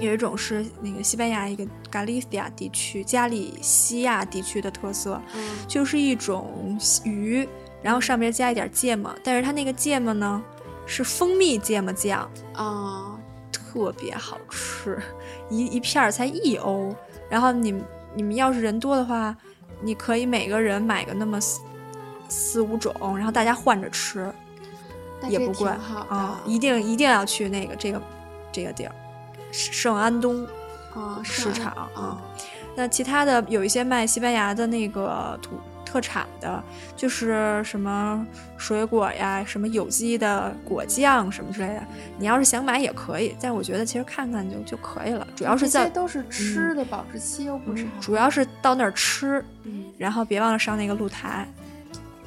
[0.00, 5.42] 有一种是那个西班牙一个加利西亚地区、加利西亚地区的特色，嗯。
[5.68, 7.46] 就是一种鱼，
[7.82, 10.42] 然后上边加一点芥末，但是它那个芥末呢
[10.86, 13.13] 是蜂蜜芥末酱，嗯啊
[13.74, 14.96] 特别好吃，
[15.50, 16.94] 一一片儿才一欧。
[17.28, 17.82] 然后你们
[18.14, 19.36] 你们要是人多的话，
[19.82, 21.60] 你可以每个人买个那么四
[22.28, 24.32] 四五种，然后大家换着吃。
[25.26, 28.02] 也不贵啊、一定一定要去那个这个
[28.52, 28.94] 这个地儿，
[29.50, 30.46] 圣安东
[30.92, 32.22] 啊市场啊啊。
[32.76, 35.58] 那其他的有一些卖西班牙的那个土
[35.94, 36.60] 特产的，
[36.96, 38.26] 就是什么
[38.56, 41.80] 水果呀，什么有机的果酱什么之类的。
[42.18, 45.24] 你要是想买也可以，但我觉得其实看看就就可以了。
[45.36, 47.86] 主要是这些在都是吃的，保质期又不长。
[48.00, 51.46] 主要是到那儿吃，嗯然后别忘了上那个露台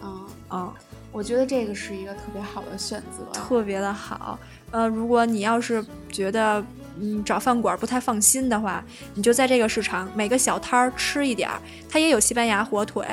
[0.01, 0.73] 嗯嗯。
[1.12, 3.30] 我觉得这个是一个特别好的选择。
[3.34, 4.39] 特别的好。
[4.71, 6.63] 呃，如果你要是觉得
[6.99, 8.82] 嗯找饭馆不太放心的话，
[9.15, 13.06] 你就在这个市场每个小摊儿吃一点儿，它也有西班牙火腿，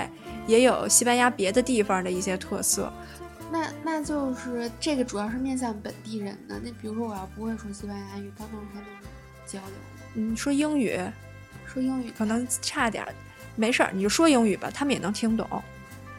[0.47, 2.93] 也有西班牙别的地方的一些特色。
[3.53, 6.59] 那那就是这个主要是面向本地人的。
[6.63, 8.89] 那比如说我要不会说西班牙语，到那儿还能
[9.47, 9.77] 交流吗？
[10.15, 10.99] 嗯，说英语
[11.67, 13.15] 说英语可能差点儿，
[13.57, 15.49] 没事儿，你就说英语吧，他们也能听懂。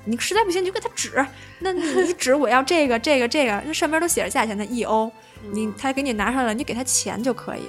[0.08, 1.26] 你实在不行你就给他指，
[1.60, 5.12] 那你你指我要这个这个这个，那上面都写着价钱的，一欧，
[5.52, 7.64] 你嗯他给你拿上来，你给他钱就可以。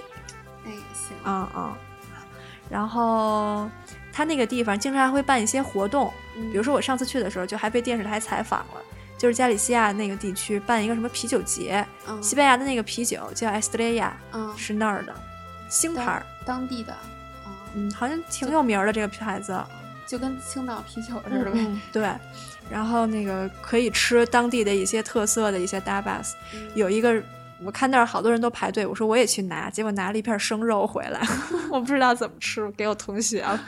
[0.62, 1.16] 那也行。
[1.25, 1.75] 嗯嗯，
[2.69, 3.69] 然后
[4.16, 8.81] 他那个地方经常还会办一些活动，嗯比如说我上次去的时候，就还被电视台采访了，
[9.18, 15.14] 就是加利西亚那个地区办一个什么啤酒节，嗯西班牙的那个啤酒叫 Estrella，嗯是那儿的
[15.68, 19.62] 星牌儿，当地的啊，嗯，好像挺有名儿的这个牌子，
[20.07, 21.59] 就跟青岛啤酒似的呗。
[21.59, 22.11] 嗯，对。
[22.70, 27.22] 然后那个可以吃当地的一些特色的一些 dabas，嗯有一个
[27.64, 31.21] 我看那儿好多人都排队，我说我也去拿，结果拿了一片生肉回来，
[31.71, 33.59] 我不知道怎么吃，给我同学了。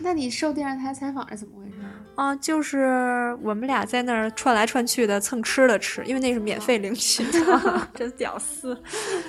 [0.00, 1.76] 那你受电视台采访是怎么回事？
[2.14, 8.78] 啊，就是我们俩在那儿串来串去的蹭吃的吃，因为那是免费领取的， 真屌丝。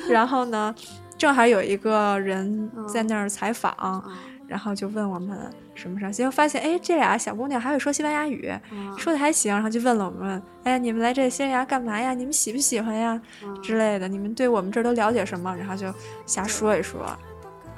[0.10, 0.74] 然后呢，
[1.18, 4.04] 正好有一个人在那儿采访，啊
[4.48, 5.38] 然后就问我们
[5.76, 8.62] 什么什么，结果发现哎，这俩小姑娘还会说西班牙语，啊
[8.97, 12.14] 说的还行，然后就问了我们，哎，你们来这西班牙干嘛呀？
[12.14, 13.20] 你们喜不喜欢呀？
[13.62, 15.56] 之类的，你们对我们这儿都了解什么？
[15.56, 15.93] 然后就
[16.26, 17.06] 瞎说一说，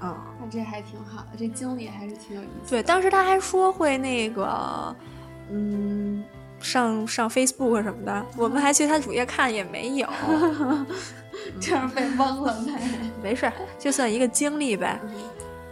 [0.01, 0.15] 嗯。
[0.39, 2.69] 那这还挺好的，这经历还是挺有意思的。
[2.69, 4.95] 对，当时他还说会那个，
[5.49, 6.23] 嗯，
[6.59, 10.07] 上上 Facebook 什么的，我们还去他主页看也没有，
[11.59, 12.73] 这样被蒙了呗。
[13.23, 14.99] 没事儿，就算一个经历呗。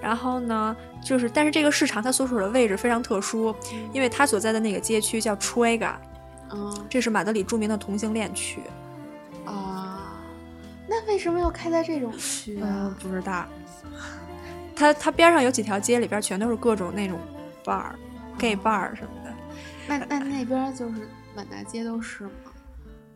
[0.03, 3.55] 然后呢，就是但是这个市场它所处的位置非常特殊，
[3.93, 5.93] 因为它所在的那个街区叫 Trega，
[6.51, 8.61] 嗯这是马德里著名的同性恋区。
[9.45, 10.21] 啊，
[10.87, 13.45] 那为什么要开在这种区嗯啊？，不知道。
[14.75, 17.17] 它它边上有几条街，里边全都是各种那种
[17.63, 17.93] bar、
[18.37, 19.33] gay bar 什么的。
[19.87, 22.31] 那那那边就是满大街都是吗？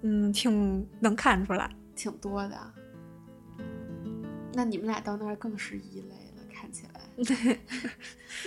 [0.04, 1.70] 嗯，挺能看出来。
[1.96, 2.58] 挺多的。
[4.54, 6.16] 那你们俩到那儿更是一类
[7.18, 7.58] 了，看起来。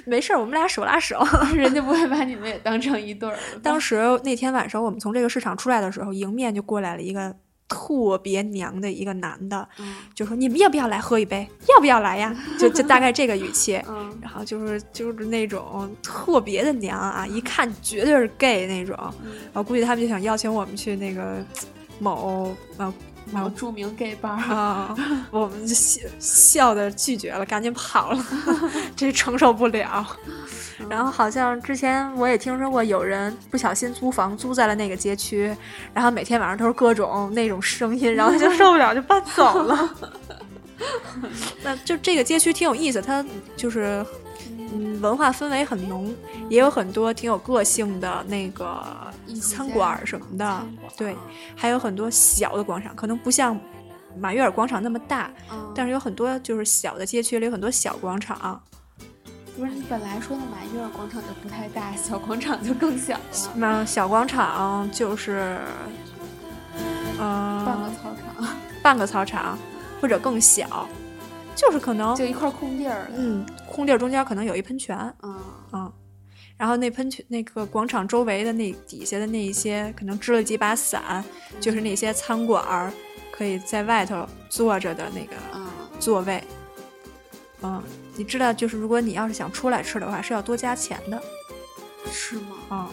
[0.05, 1.21] 没事儿，我们俩手拉手。
[1.55, 3.37] 人家不会把你们也当成一对儿。
[3.63, 7.35] 当时那天晚上，我们从这个市场出来的时候，迎面就过来了一个
[7.69, 11.47] 特别娘的一个男的，嗯就说：“你们要不要来喝一杯？
[11.69, 13.81] 要不要来呀？”就就大概这个语气。
[13.89, 18.97] 嗯然后就是就是那种特别的娘啊，一看绝对是 gay 那种。
[19.25, 21.45] 嗯然后估计他们就想邀请我们去那个
[21.99, 22.95] 某呃
[23.33, 24.29] 某著名 gay bar。
[24.53, 24.95] 啊，
[25.31, 28.25] 我们就笑笑的拒绝了，赶紧跑了，
[28.97, 30.07] 这承受不了。
[30.89, 35.55] 然后好像之前我也听说过有人不小心租房租在了那个街区，
[35.93, 39.95] 然后每天晚上都是各种那种声音，然后他就受不了就搬走了。
[41.63, 43.23] 那就这个街区挺有意思，它
[43.55, 44.05] 就是
[44.73, 46.15] 嗯文化氛围很浓，
[46.49, 48.83] 也有很多挺有个性的那个
[49.41, 50.63] 餐馆儿什么的，
[50.97, 51.17] 对，
[51.57, 53.59] 还有很多小的广场，可能不像
[54.19, 58.61] 马约尔广场那么大，嗯，但是有很多就是小的街区里有很多小广场。
[59.57, 63.21] 不是你本来说的马约尔广场就不太大，小广场就更小了，
[63.57, 65.59] 那小广场就是，
[67.19, 68.49] 呃，半个操场，
[68.83, 69.59] 半个操场
[70.01, 70.87] 或者更小，
[71.55, 73.11] 就是可能就一块空地儿。
[73.15, 73.45] 嗯，
[73.81, 75.41] 空地儿中间可能有一喷泉，嗯
[75.73, 75.91] 嗯，
[76.59, 81.25] 然后那喷泉那个广场周围的那底下的那一些可能支了几把伞，
[81.59, 82.93] 就是那些餐馆儿
[83.33, 85.67] 可以在外头坐着的那个嗯，
[85.99, 86.45] 座位。
[87.63, 87.83] 嗯，
[88.17, 91.23] 你知道，就是如果你要是想出来吃的话，是要多加钱的。
[92.13, 92.57] 是吗？
[92.71, 92.87] 嗯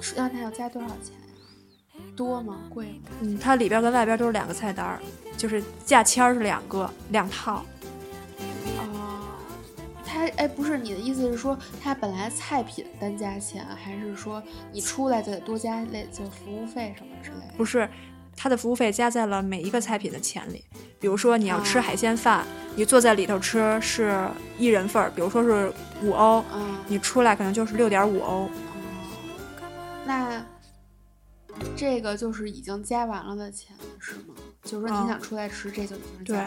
[0.00, 2.04] 是那它要加多少钱呀？
[2.16, 2.58] 多吗？
[2.68, 3.10] 贵吗？
[3.20, 5.00] 嗯，它里边跟外边都是两个菜单儿，
[5.36, 7.64] 就是价签儿是两个两套。
[8.78, 8.89] 哦，
[10.20, 17.54] 它哎，不是你的意思是说，它本来菜品单加钱，还是说你出来就得多加类就是服务费什么之类的？
[17.56, 17.88] 不是，
[18.36, 20.62] 它的服务费加在了每一个菜品的钱里。
[20.98, 22.46] 比如说你要吃哦海鲜饭，
[22.76, 28.42] 你坐在里头吃是一人份儿，比如说是五欧，嗯，你出来可能就是六点五欧。
[28.42, 28.50] 哦，
[30.04, 30.44] 那
[31.74, 34.34] 这个就是已经加完了的钱，是吗？
[34.62, 36.38] 就是说嗯你想出来吃，这就对。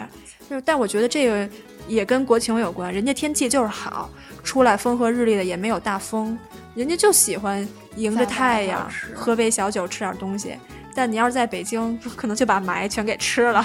[0.48, 1.48] 就是，但我觉得这个
[1.88, 4.10] 也跟国情有关，人家天气就是好，
[4.42, 6.38] 出来风和日丽的，也没有大风，
[6.74, 10.56] 人家就喜欢迎着太阳喝杯小酒，吃点东西。
[10.94, 13.64] 但你要是在北京，可能就把霾全给吃了，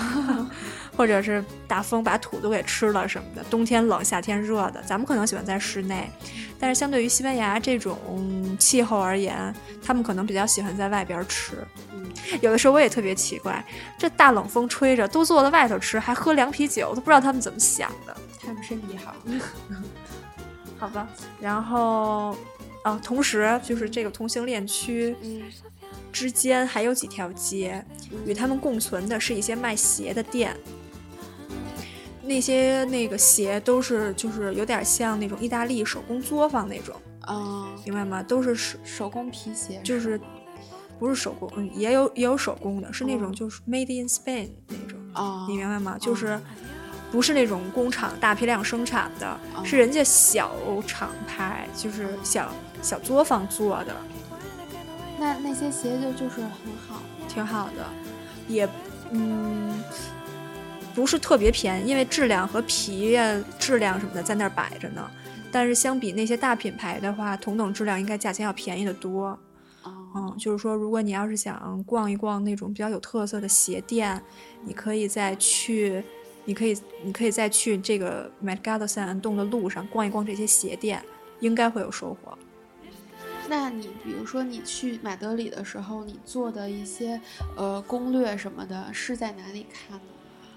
[0.99, 3.41] 或者是大风把土都给吃了什么的。
[3.49, 6.11] 冬天冷，夏天热的，咱们可能喜欢在室内，
[6.59, 7.97] 但是相对于西班牙这种
[8.59, 11.65] 气候而言，他们可能比较喜欢在外边吃。
[11.93, 12.05] 嗯，
[12.41, 13.63] 有的时候我也特别奇怪，
[13.97, 18.17] 这大冷风吹着，都坐在外头吃，还喝凉啤酒，都不知道他们怎么想的。
[18.45, 19.15] 他们身体好。
[20.77, 21.07] 好吧，
[21.39, 22.35] 然后，
[22.83, 25.43] 啊，同时就是这个同性恋区嗯
[26.11, 27.81] 之间还有几条街，
[28.25, 30.53] 与嗯他们共存的是一些卖鞋的店。
[32.29, 38.21] 那些那个鞋都是就是有点像那种意大利手工作坊那种，啊，明白吗？
[38.21, 40.21] 都是手手工皮鞋就是是
[40.99, 45.97] 不是手工，嗯，也有也有手工的，是那种嗯就是 made in Spain 那种，啊，你明白吗？
[45.99, 46.39] 就是
[47.11, 50.51] 不是那种工厂大批量生产的，哦是人家小
[50.85, 52.53] 厂牌，就是小
[52.83, 53.95] 小作坊做的，
[55.19, 56.49] 那那些鞋就就是很
[56.87, 57.01] 好。
[57.27, 57.85] 挺好的，
[58.47, 58.69] 也
[59.11, 59.83] 嗯
[60.99, 65.09] 不是特别便宜，因为质量和皮呀、质量什么的在那儿摆着呢。
[65.49, 69.27] 但是相比那些大品牌的话，同等质量应该价钱要便宜得多。
[69.83, 74.21] 哦，嗯，就是说，如果你要是想逛一逛那种比较有特色的鞋店，
[74.65, 76.03] 你可以再去，
[76.43, 81.01] 你可以，你可以再去这个 m a d g a d o 三安洞的路上逛一逛这些鞋店，
[81.39, 82.37] 应该会有收获。
[83.47, 87.21] 那你比如说你去马德里的时候，你做的一些
[87.55, 90.03] 呃攻略什么的，是在哪里看的？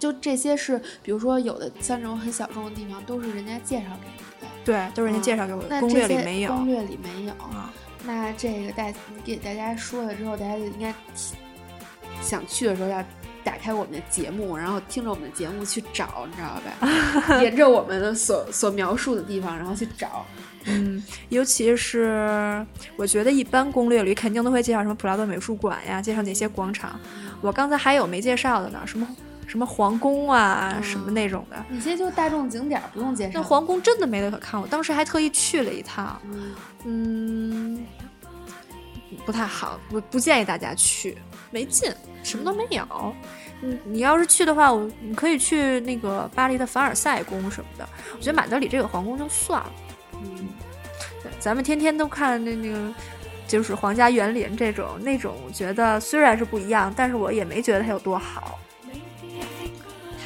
[0.02, 4.52] 就这些是，比如说有的像这种很小众的地方，都是人家介绍给你的。
[4.64, 6.52] 对，都是人家介绍给我的，攻略里没有。
[6.52, 7.32] 攻略里没有。
[7.34, 7.72] 啊，
[8.04, 8.94] 那这个大你
[9.24, 10.92] 给大家说了之后，大家就应该
[12.20, 13.00] 想去的时候要
[13.44, 17.38] 打开我们的节目，然后听着我们的节目去找，你知道吧？
[17.40, 20.26] 沿着我们的所所描述的地方，然后去找。
[20.64, 26.98] 嗯，尤其是我觉得一般攻略里肯定都会介绍什么普拉多美术馆呀，介绍哪些广场。
[27.40, 29.06] 我刚才还有没介绍的呢，什么
[29.52, 31.62] 什么皇宫啊，什么那种的。
[31.68, 33.32] 你些就大众景点儿，不用介绍。
[33.34, 36.18] 那皇宫真的没得可看，我当时还特意去了一趟。
[36.24, 36.54] 嗯，
[36.86, 37.86] 嗯，
[39.26, 41.18] 不太好，不不建议大家去，
[41.50, 41.92] 没劲，
[42.22, 43.14] 什么都没有。
[43.60, 47.86] 你，你要是去的话，我你可以去那个巴黎的凡尔赛宫什么的。
[48.16, 49.72] 我觉得马德里这个皇宫就算了。
[50.14, 50.48] 嗯
[51.22, 52.90] 对，咱们天天都看那那个
[53.46, 58.58] 就是皇家园林这种那种，我觉得虽然是不一样，但是我也没觉得它有多好。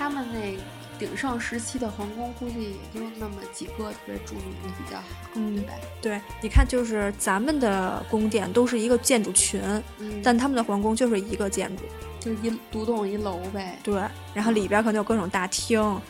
[0.06, 0.56] 他们那
[1.00, 5.04] 鼎盛时期的皇宫，估计也就那么几个特别著名的比较好，
[5.34, 5.72] 嗯对吧？
[6.00, 9.60] 对，你看，就是咱们的宫殿都是一个建筑群，
[9.98, 11.82] 嗯，但他们的皇宫就是一个建筑。
[12.20, 13.80] 就一独栋一楼呗。
[13.82, 14.00] 对，
[14.32, 16.00] 然后里边可能有各种大厅，啊，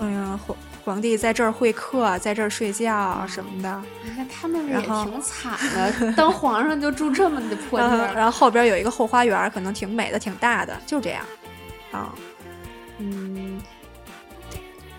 [0.00, 3.82] 嗯，皇皇帝在这儿会客，在这儿睡觉什么的。
[4.16, 7.78] 那他们也挺惨的，当皇上就住这么的破。
[8.14, 11.24] 然后后边有一个后花园，可能挺美的，挺大的，就这样。
[11.92, 12.12] 啊，
[12.98, 13.43] 嗯，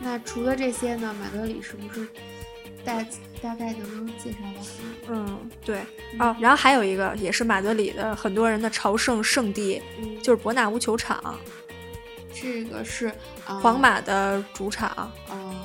[0.05, 2.07] 那除了这些呢，马德里是不是
[2.85, 3.03] 大
[3.41, 4.61] 大概就都介绍完了？
[5.09, 5.79] 嗯，对。
[6.19, 11.35] 哦，然后还有一个也是马德里的很多人的朝圣圣地，嗯，就是伯纳乌球场，
[12.31, 13.07] 这个是
[13.47, 15.11] 啊，皇马的主场。
[15.31, 15.55] 哦，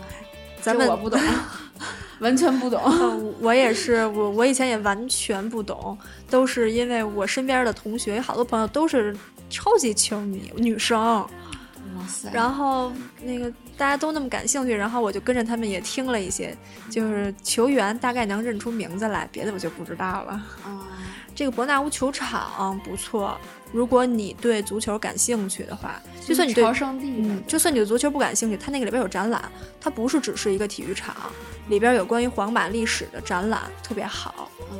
[0.62, 1.20] 咱们不懂，
[2.20, 2.80] 完全不懂。
[2.86, 5.99] 嗯，我也是，我我以前也完全不懂，
[6.30, 9.14] 都是因为我身边的同学有好多朋友都是
[9.51, 11.28] 超级球迷，女生，
[12.32, 12.92] 然后
[13.22, 16.57] 那个大家都那么感兴趣，然后我就跟着他们也听了一些，
[16.90, 20.32] 就是球员大概能认出名字来，别的我就不知道了。
[20.64, 20.86] 啊，
[21.34, 23.38] 这个伯纳乌球场不错，
[23.72, 31.14] 如果你对足球感兴趣的话，就算你对嗯，就算你对足球不感兴趣，它那个里边有展览，它不是只是一个体育场，
[31.68, 34.51] 里边有关于皇马历史的展览，特别好。
[34.72, 34.78] 嗯，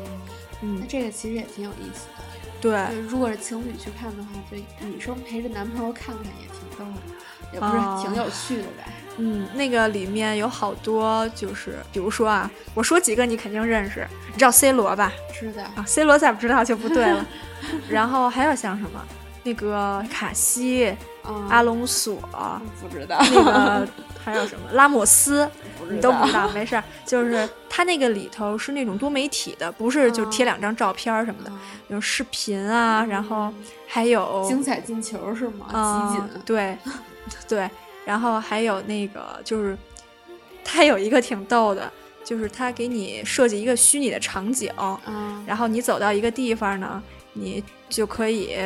[0.62, 2.24] 嗯那，这个其实也挺有意思的。
[2.60, 8.85] 对，如果是情侣去看的话，就女生陪着男朋友看看也挺逗的，也不哦是挺有趣的呗。
[9.18, 15.12] 嗯，那个里面有好多，就是比如说啊，我说几个你肯定认识，你知道 C 罗吧？
[15.39, 17.26] 知道，啊，C 罗再不知道就不对了。
[17.91, 19.05] 然后还有像什么，
[19.43, 20.97] 那个卡西、
[21.28, 22.16] 嗯，阿隆索，
[22.81, 23.89] 不知道，那个
[24.24, 25.47] 还有什么拉莫斯，
[25.91, 26.83] 你都不知道，没事。
[27.05, 31.58] 就是它那个里头是那种多媒体的，不是就贴两张照片什么的，嗯。
[31.88, 33.52] 有视频啊，然后
[33.86, 35.66] 还有精彩进球是吗？
[35.72, 36.76] 啊集锦，对
[37.48, 37.70] 对，
[38.04, 39.78] 然后还有那个就是，
[40.64, 41.90] 它有一个挺逗的，
[42.24, 44.72] 就是它给你设计一个虚拟的场景，
[45.06, 47.02] 嗯，然后你走到一个地方呢，
[47.32, 48.56] 你就可以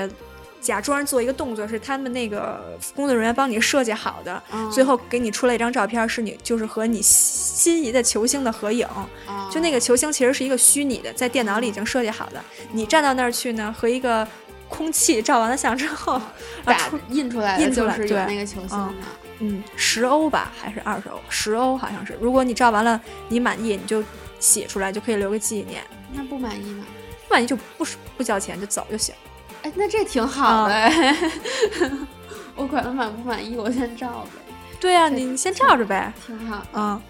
[0.65, 8.87] 假装做一个动作，是他们那个工作人员帮你设计好的，嗯最后给你出来一张照片，是你就是和你心仪的球星的合影。
[8.87, 12.43] 啊就那个球星其实是一个虚拟的，在电脑里已经设计好的，
[12.73, 14.27] 你站到那儿去呢，和一个
[14.69, 16.15] 空气照完了相之后，
[16.65, 19.07] 啊打出印出来的印出来就是有对那个球星嗯的。
[19.41, 21.21] 嗯十欧吧，还是二十欧？
[21.29, 22.17] 十欧好像是。
[22.21, 22.99] 如果你照完了
[23.29, 24.03] 你满意，你就
[24.41, 25.83] 写出来，就可以留个纪念。
[26.13, 26.85] 那不满意呢？
[27.29, 27.85] 不满意就不
[28.17, 29.15] 不交钱就走就行。
[29.65, 31.17] 哎，那这挺好的哎。
[32.55, 36.13] 我管他满不满意，我先照呗，对啊，你你先照着呗。
[36.25, 36.63] 挺好。
[36.75, 37.03] 嗯，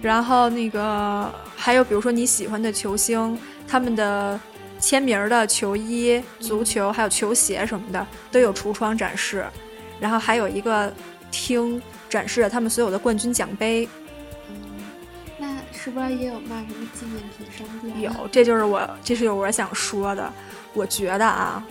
[0.00, 3.38] 然后那个还有比如说你喜欢的球星，
[3.68, 4.40] 他们的
[4.80, 9.46] 签名儿的球衣、足球还有球鞋什么的都有橱窗展示，
[10.00, 10.92] 然后还有一个
[11.30, 13.88] 厅展示了他们所有的冠军奖杯。
[14.48, 14.56] 嗯，
[15.38, 18.00] 那是不是也有卖什么纪念品商店？
[18.00, 20.32] 有，这就是我，这是我想说的。
[20.74, 21.64] 我觉得啊，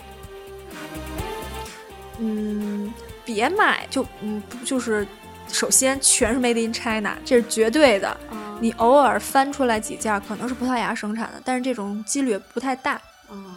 [2.18, 2.92] 嗯，
[3.24, 5.06] 别买，就嗯，不就是
[5.46, 8.08] 首先全是 Made in China，这是绝对的。
[8.08, 13.00] 啊，你偶尔翻出来几件，可能是葡萄牙生产的，但是这种几率不太大。
[13.30, 13.56] 嗯，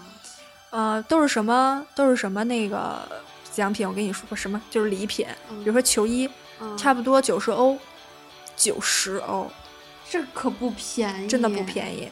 [0.69, 1.83] 呃，都是什么？
[1.95, 3.07] 都是什么那个
[3.51, 3.87] 奖品？
[3.87, 4.61] 我跟你说什么？
[4.69, 6.29] 就是礼品，比如说球衣，
[6.59, 7.77] 嗯差不多九十欧，
[8.55, 9.49] 九十欧，
[10.07, 12.11] 这可不便宜，真的不便宜。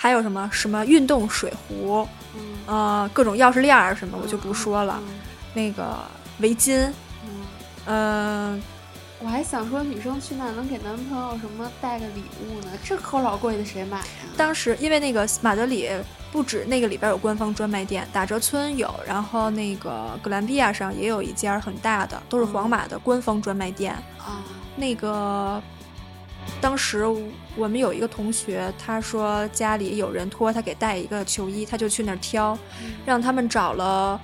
[0.00, 2.40] 还有什么什么运动水壶，嗯。
[2.66, 5.00] 呃，各种钥匙链儿什么，我就不说了。
[5.02, 5.08] 嗯
[5.54, 5.98] 那个
[6.38, 6.88] 围巾，
[7.24, 7.30] 嗯
[7.86, 8.62] 嗯、
[9.18, 12.70] 我还想说，女生去那儿能给男朋友什么带个礼物呢？
[12.84, 14.04] 这可老贵的，谁买呀？
[14.36, 15.88] 当时因为那个马德里
[16.30, 23.94] 不止那个里边有官方专卖店，打折村有，然后那个格兰比亚上也有一家很大的，都是皇马的官方专卖店。
[24.18, 24.44] 啊，
[24.76, 25.60] 那个
[26.60, 27.04] 当时
[27.56, 32.58] 我们有一个同学，他说家里有人托他给带一个球衣，他就去那儿挑，
[33.06, 34.20] 让他们找了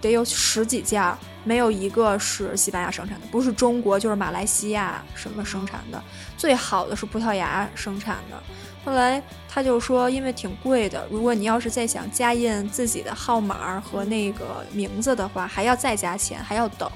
[0.00, 6.02] 得有十几件儿，没有一个是西班牙生产的，不是中国就是马来西亚什么生产的，
[6.36, 8.40] 最好的是葡萄牙生产的。
[8.84, 16.90] 后来他就说，因为挺贵的，如果你要是再想加印自己的号码和那个名字的话，还要再加钱，还要等。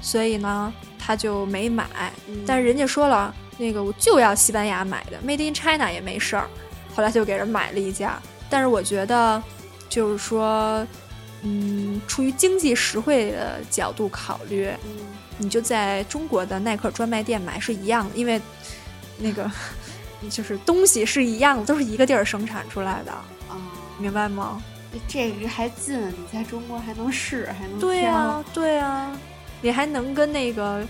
[0.00, 1.86] 所以呢，他就没买。
[2.28, 6.48] 嗯但是人家说了，那个我就要西班牙买的，Made in China 也没事儿。
[6.94, 8.20] 后来就给人买了一件儿。
[8.48, 9.42] 但是我觉得，
[9.88, 10.86] 就是说，
[11.42, 14.90] 嗯，出于经济实惠的角度考虑，嗯
[15.38, 18.40] 你就在中国的耐克专卖店买是一样的，因为
[19.18, 19.50] 那个
[20.30, 23.12] 就是东西是一样的，都是一个地儿生产出来的。
[23.12, 23.60] 啊，
[23.98, 24.62] 明白吗？
[25.06, 29.10] 这个还近，你在中国还能试，还能对挑呀、对呀、
[29.60, 30.82] 你还能跟那个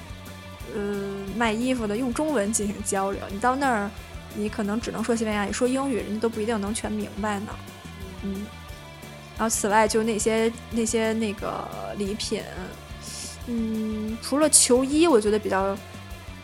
[0.75, 3.21] 呃卖衣服的用中文进行交流。
[3.31, 3.91] 你到那儿，
[4.35, 7.47] 你可能只能说西班牙语，说英语人家都不一定能全明白呢。
[8.23, 8.47] 嗯，
[9.37, 12.43] 然后此外就那些那些那个礼品，
[13.47, 15.77] 嗯，除了球衣我觉得比较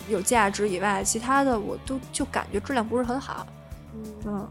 [0.09, 3.47] 有价值以外，其他的我都就感觉质量不是很好。
[3.95, 4.49] 嗯，嗯，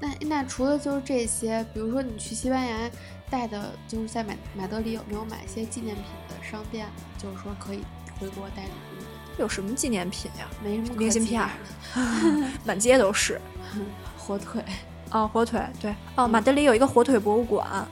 [0.00, 2.90] 那那除了就是这些，比如说你去西班牙
[3.30, 6.92] 带的，就是在马马德里有没有买一些纪念品的商店呢？
[7.18, 7.80] 就是说可以
[8.18, 10.46] 回国带礼物的，有什么纪念品呀？
[10.62, 11.50] 没什么明信片儿
[12.64, 13.40] 满街都是。
[14.16, 14.62] 火腿，
[15.10, 17.86] 哦，火腿，对，哦，马德里有一个火腿博物馆，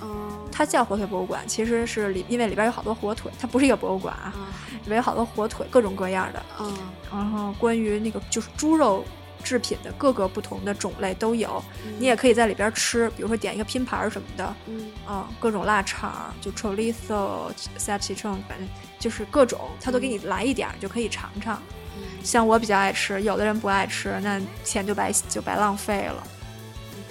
[0.00, 6.76] 嗯它叫火腿博物馆，其实是里因为里边有好多火腿，它不是一个博物馆啊，啊里边有好多火腿，各种各样的，嗯
[7.12, 9.04] 然后关于那个就是猪肉
[9.48, 11.64] 制品的各个不同的种类都有，
[11.98, 18.68] 你也可以在里边吃，比如说点一个拼盘什么的，嗯啊、各种腊肠，就 chorizo、salchichon，反正
[18.98, 21.56] 就是各种，他都给你来一点儿，就可以尝尝。
[21.96, 26.26] 嗯像我比较爱吃，有的人不爱吃，那钱就白就白浪费了。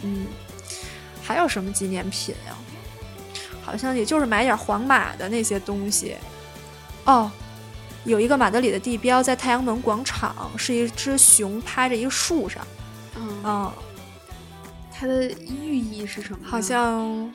[0.03, 0.27] 嗯，
[1.23, 2.55] 还有什么纪念品呀、
[3.63, 6.15] 好像也就是买点皇马的那些东西。
[7.05, 7.31] 哦，
[8.07, 12.65] 有一个马德里的地标在太阳门广场，是一只熊趴着一个树上。
[13.17, 13.71] 嗯，嗯，
[14.89, 16.39] 它的寓意是什么？
[16.43, 17.33] 好像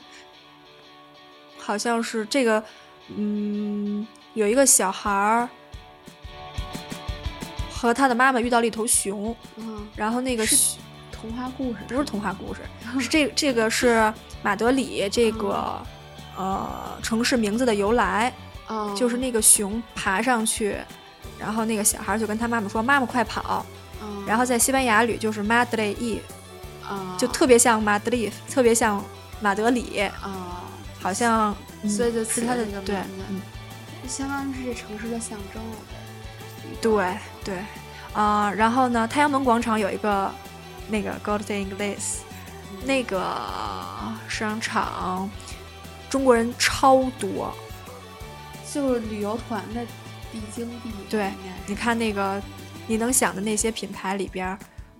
[1.59, 2.63] 好像是这个，
[3.15, 5.47] 嗯，有一个小孩儿
[7.71, 9.87] 和他的妈妈遇到了一头熊，嗯。
[9.95, 10.77] 然后那个是
[11.11, 11.79] 童话故事？
[11.87, 12.61] 不是童话故事，
[12.99, 14.11] 是这这个是
[14.41, 15.79] 马德里这个、
[16.35, 18.33] 呃城市名字的由来，
[18.67, 20.77] 哦，就是那个熊爬上去，
[21.37, 23.65] 然后那个小孩就跟他妈妈说：“妈妈快跑！”
[24.01, 26.19] 嗯，然后在西班牙语就是 Madrid
[26.87, 29.03] 啊就特别像 Madrid，特别像
[29.41, 30.63] 马德里，啊，
[31.01, 32.95] 好像、嗯所以就是他的对
[33.29, 33.41] 嗯
[34.07, 36.77] 相当于是这城市的象征了呗。
[36.81, 37.57] 对对，
[38.13, 40.31] 啊、然后呢，太阳门广场有一个
[40.87, 42.19] 那个 Gold Inglés，
[42.85, 43.21] 那个
[44.29, 45.29] 商场
[46.09, 47.53] 中国人超多。
[48.73, 49.85] 就是旅游团的
[50.31, 50.89] 必经地。
[51.09, 51.31] 对
[51.67, 52.41] 你看那个，
[52.87, 54.57] 你能想的那些品牌里边儿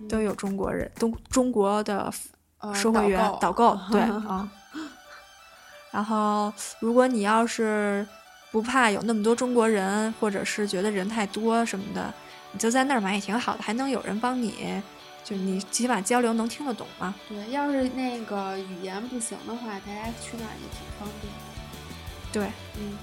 [0.08, 2.12] 都有中国人，中中国的
[2.58, 4.48] 呃售货员导导购， 对啊。
[5.90, 8.06] 然后，如果你要是
[8.50, 12.12] 不怕有那么多中国人，或者是觉得人太多什么的，
[12.52, 14.82] 你就在那儿买也挺好的，还能有人帮你，
[15.22, 17.14] 就你起码交流能听得懂嘛。
[17.28, 21.32] 对，要是那个语言不行的话，大家去那儿也挺方便。
[22.32, 22.50] 对，
[22.80, 22.98] 嗯，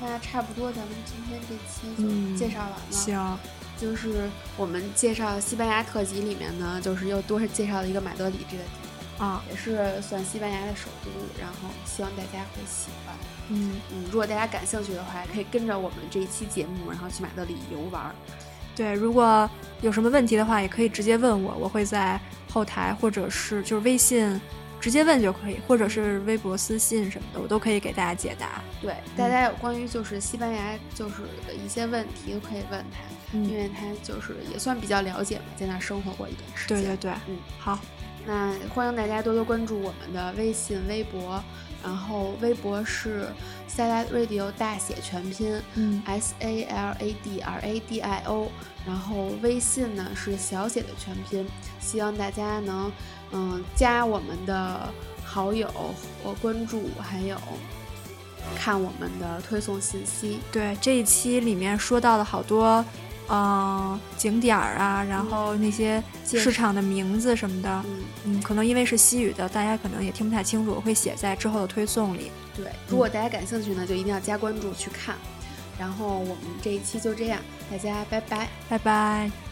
[0.00, 2.76] 那差不多，咱们今天这期嗯就介绍完了。
[2.90, 3.38] 行，
[3.78, 8.86] 就是我们介绍西班牙特辑里面呢，就是又多是介绍了一个马德里这个地方。
[9.18, 13.16] 啊，也是算西班牙的首都，然后希望大家会喜欢。
[13.48, 18.14] 嗯，嗯，如果大家感兴趣的话，可以跟着我们这一期节目，然后去马德里游玩儿。
[18.74, 19.48] 对，如果
[19.80, 22.20] 有什么问题的话，也可以直接问我，我会在
[22.52, 24.38] 后台或者是就是微信
[24.86, 28.62] 直接问就可以，或者是微博私信什么的，我都可以给大家解答。
[28.80, 36.84] 对，大家有关于就是西班牙就是的一些问题都可以问他，因嗯，为他就是也算比较了解嘛，在那儿生活过一段时间。
[36.84, 37.80] 对对对，嗯，好，
[38.24, 41.42] 那欢迎大家多多关注我们的微信、微博，
[41.82, 43.26] 然后微博是
[43.68, 48.52] Salad Radio 大写全拼，嗯 S A L A D R A D I O，
[48.86, 51.44] 然后微信呢是小写的全拼，
[51.80, 52.92] 希望大家能
[53.32, 54.92] 嗯加我们的
[55.24, 55.68] 好友
[56.22, 57.36] 和关注，还有
[58.56, 60.40] 看我们的推送信息。
[60.52, 62.84] 对，这一期里面说到了好多，
[63.28, 72.30] 嗯、景点儿啊，然后那些市场的名字什么的，嗯，嗯，可能因为是西语的，大家可能也听不太清楚，我会写在之后的推送里。
[72.56, 75.16] 对，如果大家感兴趣呢，就一定要加关注去看。
[75.78, 77.38] 然后我们这一期就这样，
[77.70, 78.48] 大家拜拜。
[78.68, 79.45] 拜拜。